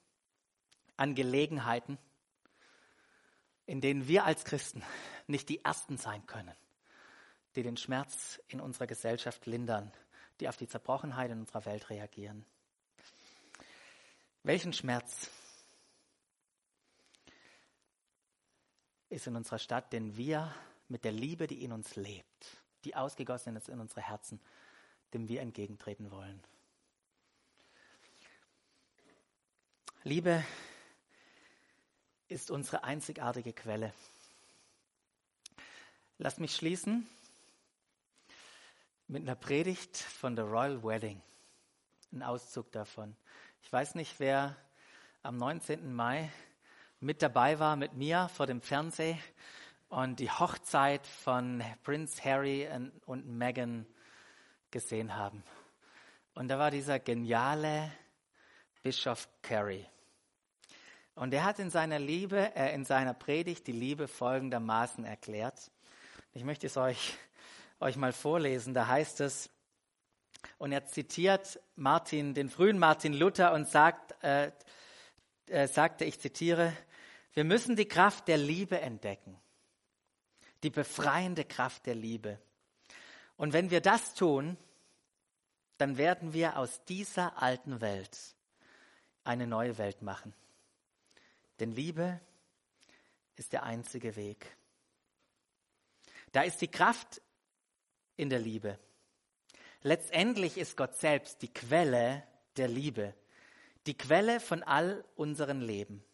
an 0.97 1.14
Gelegenheiten, 1.14 1.99
in 3.66 3.81
denen 3.81 4.07
wir 4.07 4.25
als 4.25 4.45
Christen 4.45 4.83
nicht 5.27 5.49
die 5.49 5.64
Ersten 5.64 5.97
sein 5.97 6.27
können, 6.27 6.55
die 7.57 7.62
den 7.62 7.77
Schmerz 7.77 8.40
in 8.49 8.61
unserer 8.61 8.87
Gesellschaft 8.87 9.47
lindern, 9.47 9.92
die 10.40 10.49
auf 10.49 10.57
die 10.57 10.68
Zerbrochenheit 10.68 11.31
in 11.31 11.40
unserer 11.40 11.64
Welt 11.64 11.90
reagieren. 11.90 12.45
Welchen 14.42 14.73
Schmerz 14.73 15.31
ist 19.12 19.27
in 19.27 19.37
unserer 19.37 19.59
Stadt, 19.59 19.92
denn 19.92 20.16
wir 20.16 20.55
mit 20.88 21.05
der 21.05 21.12
Liebe, 21.12 21.46
die 21.46 21.62
in 21.62 21.72
uns 21.72 21.96
lebt, 21.96 22.57
die 22.85 22.96
ausgegossen 22.96 23.57
ist 23.57 23.68
in 23.68 23.79
unsere 23.79 24.01
Herzen, 24.01 24.40
dem 25.12 25.29
wir 25.29 25.40
entgegentreten 25.40 26.11
wollen. 26.11 26.42
Liebe 30.03 30.44
ist 32.28 32.51
unsere 32.51 32.84
einzigartige 32.84 33.53
Quelle. 33.53 33.93
Lass 36.18 36.39
mich 36.39 36.57
schließen 36.57 37.07
mit 39.09 39.22
einer 39.22 39.36
Predigt 39.36 39.97
von 39.97 40.34
der 40.34 40.47
Royal 40.47 40.82
Wedding. 40.82 41.20
Ein 42.12 42.22
Auszug 42.22 42.72
davon. 42.72 43.14
Ich 43.62 43.72
weiß 43.72 43.95
nicht, 43.95 44.18
wer 44.18 44.57
am 45.22 45.36
19. 45.36 45.95
Mai 45.95 46.32
mit 47.03 47.20
dabei 47.20 47.59
war 47.59 47.74
mit 47.74 47.94
mir 47.94 48.28
vor 48.32 48.46
dem 48.46 48.61
Fernseher 48.61 49.18
und 49.88 50.20
die 50.20 50.30
Hochzeit 50.30 51.05
von 51.05 51.62
Prince 51.82 52.22
Harry 52.24 52.68
und 53.07 53.26
Meghan 53.26 53.86
gesehen 54.70 55.16
haben. 55.16 55.42
Und 56.34 56.46
da 56.48 56.61
war 56.61 56.70
dieser 56.70 57.00
geniale 57.00 57.90
Bischof 58.82 59.28
Carey. 59.42 59.84
Und 61.16 61.34
er 61.34 61.44
hat 61.44 61.59
in 61.59 61.70
seiner 61.70 61.98
Liebe, 61.98 62.55
äh, 62.55 62.72
in 62.72 62.84
seiner 62.84 63.14
Predigt 63.14 63.66
die 63.66 63.72
Liebe 63.72 64.07
folgendermaßen 64.07 65.05
erklärt. 65.05 65.72
Ich 66.32 66.44
möchte 66.44 66.68
es 66.68 66.76
euch, 66.76 67.14
euch 67.80 67.96
mal 67.96 68.12
vorlesen. 68.12 68.74
Da 68.74 68.86
heißt 68.86 69.20
es, 69.20 69.50
und 70.57 70.70
er 70.70 70.86
zitiert 70.86 71.61
Martin, 71.74 72.32
den 72.32 72.48
frühen 72.48 72.78
Martin 72.78 73.12
Luther 73.12 73.53
und 73.53 73.68
sagt, 73.68 74.14
äh, 74.22 74.53
äh, 75.48 75.66
sagte, 75.66 76.05
ich 76.05 76.18
zitiere, 76.20 76.72
wir 77.35 77.45
müssen 77.45 77.76
die 77.76 77.89
Kraft 77.89 78.28
der 78.28 78.39
Liebe 78.39 78.80
entdecken, 78.80 79.39
die 80.62 80.70
befreiende 80.70 81.45
Kraft 81.45 81.87
der 81.87 81.95
Liebe. 81.95 82.39
Und 83.37 83.53
wenn 83.53 83.70
wir 83.70 83.80
das 83.80 84.14
tun, 84.14 84.57
dann 85.78 85.97
werden 85.97 86.33
wir 86.33 86.59
aus 86.59 86.85
dieser 86.85 87.43
alten 87.43 87.80
Welt 87.80 88.18
eine 89.24 89.47
neue 89.47 89.78
Welt 89.78 90.03
machen. 90.03 90.35
Denn 91.59 91.72
Liebe 91.72 92.20
ist 93.37 93.53
der 93.53 93.62
einzige 93.62 94.14
Weg. 94.16 94.57
Da 96.33 96.43
ist 96.43 96.61
die 96.61 96.70
Kraft 96.70 97.20
in 98.16 98.30
der 98.30 98.39
Liebe. 98.39 98.78
Letztendlich 99.83 100.59
ist 100.59 100.76
Gott 100.76 100.97
selbst 100.97 101.43
die 101.43 101.53
Quelle 101.53 102.22
der 102.57 102.68
Liebe, 102.68 103.14
die 103.87 103.97
Quelle 103.97 104.39
von 104.39 104.62
all 104.62 105.05
unseren 105.16 105.61
Leben. 105.61 106.05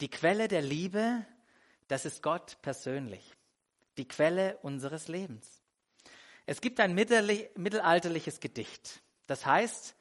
Die 0.00 0.08
Quelle 0.08 0.48
der 0.48 0.62
Liebe, 0.62 1.26
das 1.88 2.06
ist 2.06 2.22
Gott 2.22 2.56
persönlich, 2.62 3.34
die 3.98 4.08
Quelle 4.08 4.56
unseres 4.62 5.08
Lebens. 5.08 5.62
Es 6.46 6.60
gibt 6.60 6.80
ein 6.80 6.94
mittelalterliches 6.94 8.40
Gedicht, 8.40 9.02
das 9.26 9.44
heißt, 9.44 9.94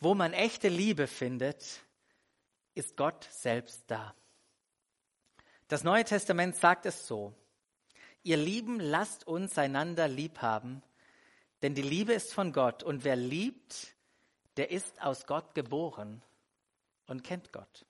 wo 0.00 0.14
man 0.14 0.32
echte 0.32 0.68
Liebe 0.68 1.06
findet, 1.06 1.82
ist 2.74 2.96
Gott 2.96 3.28
selbst 3.30 3.84
da. 3.86 4.14
Das 5.68 5.84
Neue 5.84 6.04
Testament 6.04 6.56
sagt 6.56 6.86
es 6.86 7.06
so, 7.06 7.34
ihr 8.22 8.36
Lieben, 8.36 8.80
lasst 8.80 9.26
uns 9.26 9.56
einander 9.56 10.08
lieb 10.08 10.42
haben, 10.42 10.82
denn 11.62 11.74
die 11.74 11.82
Liebe 11.82 12.12
ist 12.12 12.32
von 12.32 12.52
Gott 12.52 12.82
und 12.82 13.04
wer 13.04 13.16
liebt, 13.16 13.94
der 14.56 14.70
ist 14.70 15.00
aus 15.02 15.26
Gott 15.26 15.54
geboren 15.54 16.22
und 17.06 17.22
kennt 17.22 17.52
Gott. 17.52 17.86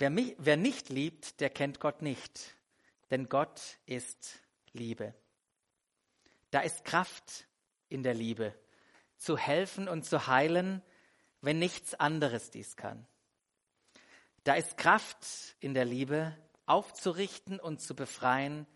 Wer, 0.00 0.08
mich, 0.08 0.34
wer 0.38 0.56
nicht 0.56 0.88
liebt, 0.88 1.40
der 1.40 1.50
kennt 1.50 1.78
Gott 1.78 2.00
nicht, 2.00 2.56
denn 3.10 3.28
Gott 3.28 3.60
ist 3.84 4.40
Liebe. 4.72 5.14
Da 6.50 6.60
ist 6.60 6.86
Kraft 6.86 7.46
in 7.90 8.02
der 8.02 8.14
Liebe, 8.14 8.58
zu 9.18 9.36
helfen 9.36 9.90
und 9.90 10.06
zu 10.06 10.26
heilen, 10.26 10.82
wenn 11.42 11.58
nichts 11.58 11.92
anderes 11.92 12.50
dies 12.50 12.78
kann. 12.78 13.06
Da 14.44 14.54
ist 14.54 14.78
Kraft 14.78 15.54
in 15.60 15.74
der 15.74 15.84
Liebe, 15.84 16.34
aufzurichten 16.64 17.60
und 17.60 17.82
zu 17.82 17.94
befreien, 17.94 18.66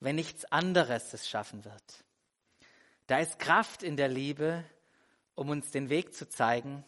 wenn 0.00 0.16
nichts 0.16 0.44
anderes 0.44 1.14
es 1.14 1.28
schaffen 1.28 1.64
wird. 1.64 2.04
Da 3.06 3.20
ist 3.20 3.38
Kraft 3.38 3.84
in 3.84 3.96
der 3.96 4.08
Liebe, 4.08 4.64
um 5.36 5.50
uns 5.50 5.70
den 5.70 5.88
Weg 5.88 6.16
zu 6.16 6.28
zeigen, 6.28 6.84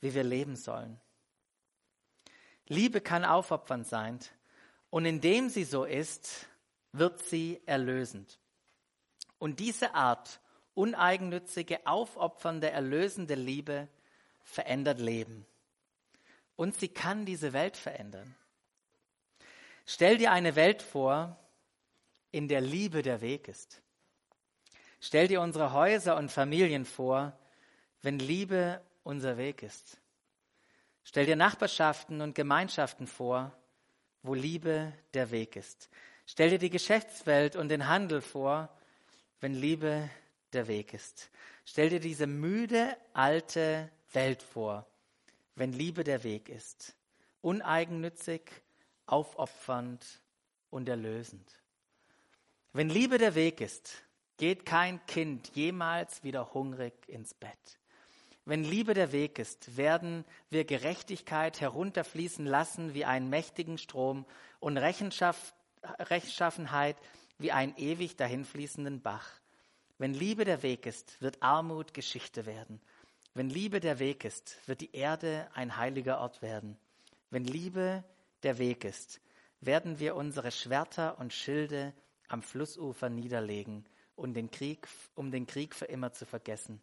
wie 0.00 0.14
wir 0.14 0.24
leben 0.24 0.56
sollen. 0.56 1.00
Liebe 2.68 3.00
kann 3.00 3.24
aufopfernd 3.24 3.86
sein 3.86 4.20
und 4.90 5.04
indem 5.04 5.48
sie 5.48 5.64
so 5.64 5.84
ist, 5.84 6.46
wird 6.92 7.22
sie 7.22 7.60
erlösend. 7.66 8.38
Und 9.38 9.60
diese 9.60 9.94
Art 9.94 10.40
uneigennützige, 10.74 11.86
aufopfernde, 11.86 12.70
erlösende 12.70 13.34
Liebe 13.34 13.88
verändert 14.42 15.00
Leben. 15.00 15.46
Und 16.56 16.76
sie 16.76 16.88
kann 16.88 17.24
diese 17.24 17.52
Welt 17.52 17.76
verändern. 17.76 18.34
Stell 19.86 20.18
dir 20.18 20.32
eine 20.32 20.54
Welt 20.54 20.82
vor, 20.82 21.38
in 22.30 22.48
der 22.48 22.60
Liebe 22.60 23.02
der 23.02 23.20
Weg 23.20 23.48
ist. 23.48 23.82
Stell 25.00 25.28
dir 25.28 25.40
unsere 25.40 25.72
Häuser 25.72 26.16
und 26.16 26.30
Familien 26.30 26.84
vor, 26.84 27.38
wenn 28.02 28.18
Liebe 28.18 28.82
unser 29.02 29.36
Weg 29.36 29.62
ist. 29.62 29.98
Stell 31.08 31.24
dir 31.24 31.36
Nachbarschaften 31.36 32.20
und 32.20 32.34
Gemeinschaften 32.34 33.06
vor, 33.06 33.56
wo 34.22 34.34
Liebe 34.34 34.92
der 35.14 35.30
Weg 35.30 35.56
ist. 35.56 35.88
Stell 36.26 36.50
dir 36.50 36.58
die 36.58 36.68
Geschäftswelt 36.68 37.56
und 37.56 37.70
den 37.70 37.88
Handel 37.88 38.20
vor, 38.20 38.68
wenn 39.40 39.54
Liebe 39.54 40.10
der 40.52 40.68
Weg 40.68 40.92
ist. 40.92 41.30
Stell 41.64 41.88
dir 41.88 42.00
diese 42.00 42.26
müde 42.26 42.94
alte 43.14 43.90
Welt 44.12 44.42
vor, 44.42 44.84
wenn 45.54 45.72
Liebe 45.72 46.04
der 46.04 46.24
Weg 46.24 46.50
ist. 46.50 46.94
Uneigennützig, 47.40 48.42
aufopfernd 49.06 50.04
und 50.68 50.90
erlösend. 50.90 51.50
Wenn 52.74 52.90
Liebe 52.90 53.16
der 53.16 53.34
Weg 53.34 53.62
ist, 53.62 54.04
geht 54.36 54.66
kein 54.66 55.00
Kind 55.06 55.56
jemals 55.56 56.22
wieder 56.22 56.52
hungrig 56.52 56.92
ins 57.08 57.32
Bett. 57.32 57.78
Wenn 58.48 58.64
Liebe 58.64 58.94
der 58.94 59.12
Weg 59.12 59.38
ist, 59.38 59.76
werden 59.76 60.24
wir 60.48 60.64
Gerechtigkeit 60.64 61.60
herunterfließen 61.60 62.46
lassen 62.46 62.94
wie 62.94 63.04
einen 63.04 63.28
mächtigen 63.28 63.76
Strom 63.76 64.24
und 64.58 64.78
Rechenschaft, 64.78 65.54
Rechtschaffenheit 65.98 66.96
wie 67.36 67.52
einen 67.52 67.76
ewig 67.76 68.16
dahinfließenden 68.16 69.02
Bach. 69.02 69.28
Wenn 69.98 70.14
Liebe 70.14 70.46
der 70.46 70.62
Weg 70.62 70.86
ist, 70.86 71.20
wird 71.20 71.42
Armut 71.42 71.92
Geschichte 71.92 72.46
werden. 72.46 72.80
Wenn 73.34 73.50
Liebe 73.50 73.80
der 73.80 73.98
Weg 73.98 74.24
ist, 74.24 74.56
wird 74.66 74.80
die 74.80 74.96
Erde 74.96 75.50
ein 75.52 75.76
heiliger 75.76 76.18
Ort 76.18 76.40
werden. 76.40 76.78
Wenn 77.28 77.44
Liebe 77.44 78.02
der 78.44 78.56
Weg 78.56 78.86
ist, 78.86 79.20
werden 79.60 79.98
wir 79.98 80.16
unsere 80.16 80.52
Schwerter 80.52 81.18
und 81.18 81.34
Schilde 81.34 81.92
am 82.28 82.40
Flussufer 82.40 83.10
niederlegen 83.10 83.84
und 84.16 84.32
den 84.32 84.50
Krieg, 84.50 84.88
um 85.14 85.30
den 85.30 85.46
Krieg 85.46 85.74
für 85.74 85.84
immer 85.84 86.14
zu 86.14 86.24
vergessen. 86.24 86.80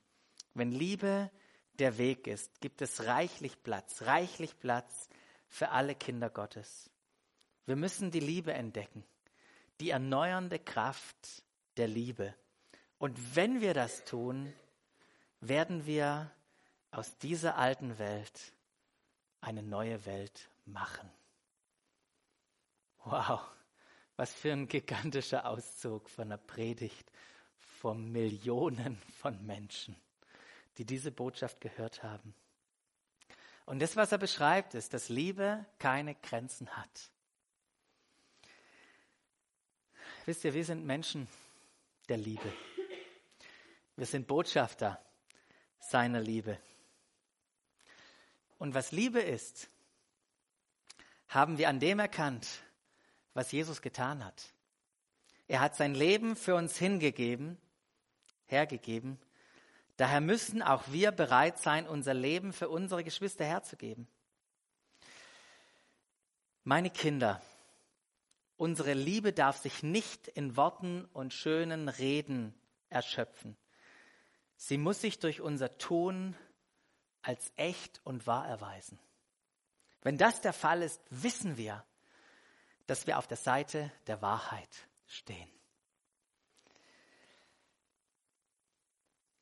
Wenn 0.54 0.72
Liebe 0.72 1.32
der 1.80 1.98
Weg 1.98 2.28
ist, 2.28 2.62
gibt 2.62 2.82
es 2.82 3.06
reichlich 3.06 3.62
Platz, 3.64 4.04
reichlich 4.04 4.60
Platz 4.60 5.10
für 5.48 5.70
alle 5.70 5.96
Kinder 5.96 6.30
Gottes. 6.30 6.90
Wir 7.66 7.76
müssen 7.76 8.12
die 8.12 8.20
Liebe 8.20 8.54
entdecken, 8.54 9.04
die 9.80 9.90
erneuernde 9.90 10.60
Kraft 10.60 11.44
der 11.78 11.88
Liebe. 11.88 12.34
Und 12.98 13.36
wenn 13.36 13.62
wir 13.62 13.74
das 13.74 14.06
tun, 14.06 14.54
werden 15.42 15.86
wir 15.86 16.32
aus 16.92 17.18
dieser 17.18 17.58
alten 17.58 17.98
Welt 18.00 18.54
eine 19.42 19.64
neue 19.64 20.06
Welt 20.06 20.50
machen. 20.66 21.12
Wow, 23.04 23.42
was 24.16 24.34
für 24.34 24.52
ein 24.52 24.68
gigantischer 24.68 25.46
Auszug 25.46 26.10
von 26.10 26.26
einer 26.26 26.38
Predigt 26.38 27.12
vor 27.58 27.94
Millionen 27.94 28.98
von 29.20 29.46
Menschen, 29.46 29.96
die 30.78 30.86
diese 30.86 31.12
Botschaft 31.12 31.62
gehört 31.62 32.04
haben. 32.04 32.34
Und 33.66 33.80
das, 33.80 33.96
was 33.96 34.12
er 34.12 34.18
beschreibt, 34.18 34.76
ist, 34.76 34.94
dass 34.94 35.10
Liebe 35.10 35.66
keine 35.80 36.16
Grenzen 36.16 36.70
hat. 36.78 37.10
Wisst 40.26 40.44
ihr, 40.44 40.54
wir 40.54 40.66
sind 40.66 40.86
Menschen 40.86 41.28
der 42.10 42.18
Liebe. 42.18 42.52
Wir 43.96 44.06
sind 44.06 44.28
Botschafter 44.28 45.02
seiner 45.80 46.20
Liebe. 46.20 46.60
Und 48.58 48.74
was 48.74 48.92
Liebe 48.92 49.20
ist, 49.20 49.70
haben 51.28 51.58
wir 51.58 51.70
an 51.70 51.80
dem 51.80 52.00
erkannt, 52.00 52.48
was 53.34 53.52
Jesus 53.52 53.82
getan 53.82 54.24
hat. 54.24 54.54
Er 55.48 55.60
hat 55.60 55.76
sein 55.76 55.94
Leben 55.94 56.36
für 56.36 56.56
uns 56.56 56.78
hingegeben, 56.78 57.58
hergegeben. 58.46 59.20
Daher 59.98 60.22
müssen 60.22 60.62
auch 60.62 60.84
wir 60.88 61.12
bereit 61.12 61.58
sein, 61.58 61.88
unser 61.88 62.14
Leben 62.14 62.52
für 62.52 62.70
unsere 62.70 63.04
Geschwister 63.04 63.46
herzugeben. 63.46 64.08
Meine 66.64 66.90
Kinder, 66.90 67.42
unsere 68.58 68.94
Liebe 68.94 69.32
darf 69.32 69.58
sich 69.58 69.84
nicht 69.84 70.28
in 70.28 70.58
Worten 70.58 71.06
und 71.14 71.34
schönen 71.34 71.88
Reden 71.88 72.54
erschöpfen. 72.90 73.56
Sie 74.58 74.78
muss 74.78 75.02
sich 75.02 75.20
durch 75.20 75.42
unser 75.42 75.78
Tun 75.78 76.36
als 77.22 77.52
echt 77.56 78.02
und 78.04 78.28
wahr 78.28 78.48
erweisen. 78.48 79.00
Wenn 80.02 80.18
das 80.18 80.42
der 80.42 80.54
Fall 80.54 80.82
ist, 80.82 81.02
wissen 81.10 81.58
wir, 81.58 81.84
dass 82.88 83.08
wir 83.08 83.18
auf 83.18 83.28
der 83.28 83.38
Seite 83.38 83.92
der 84.08 84.22
Wahrheit 84.22 84.88
stehen. 85.08 85.50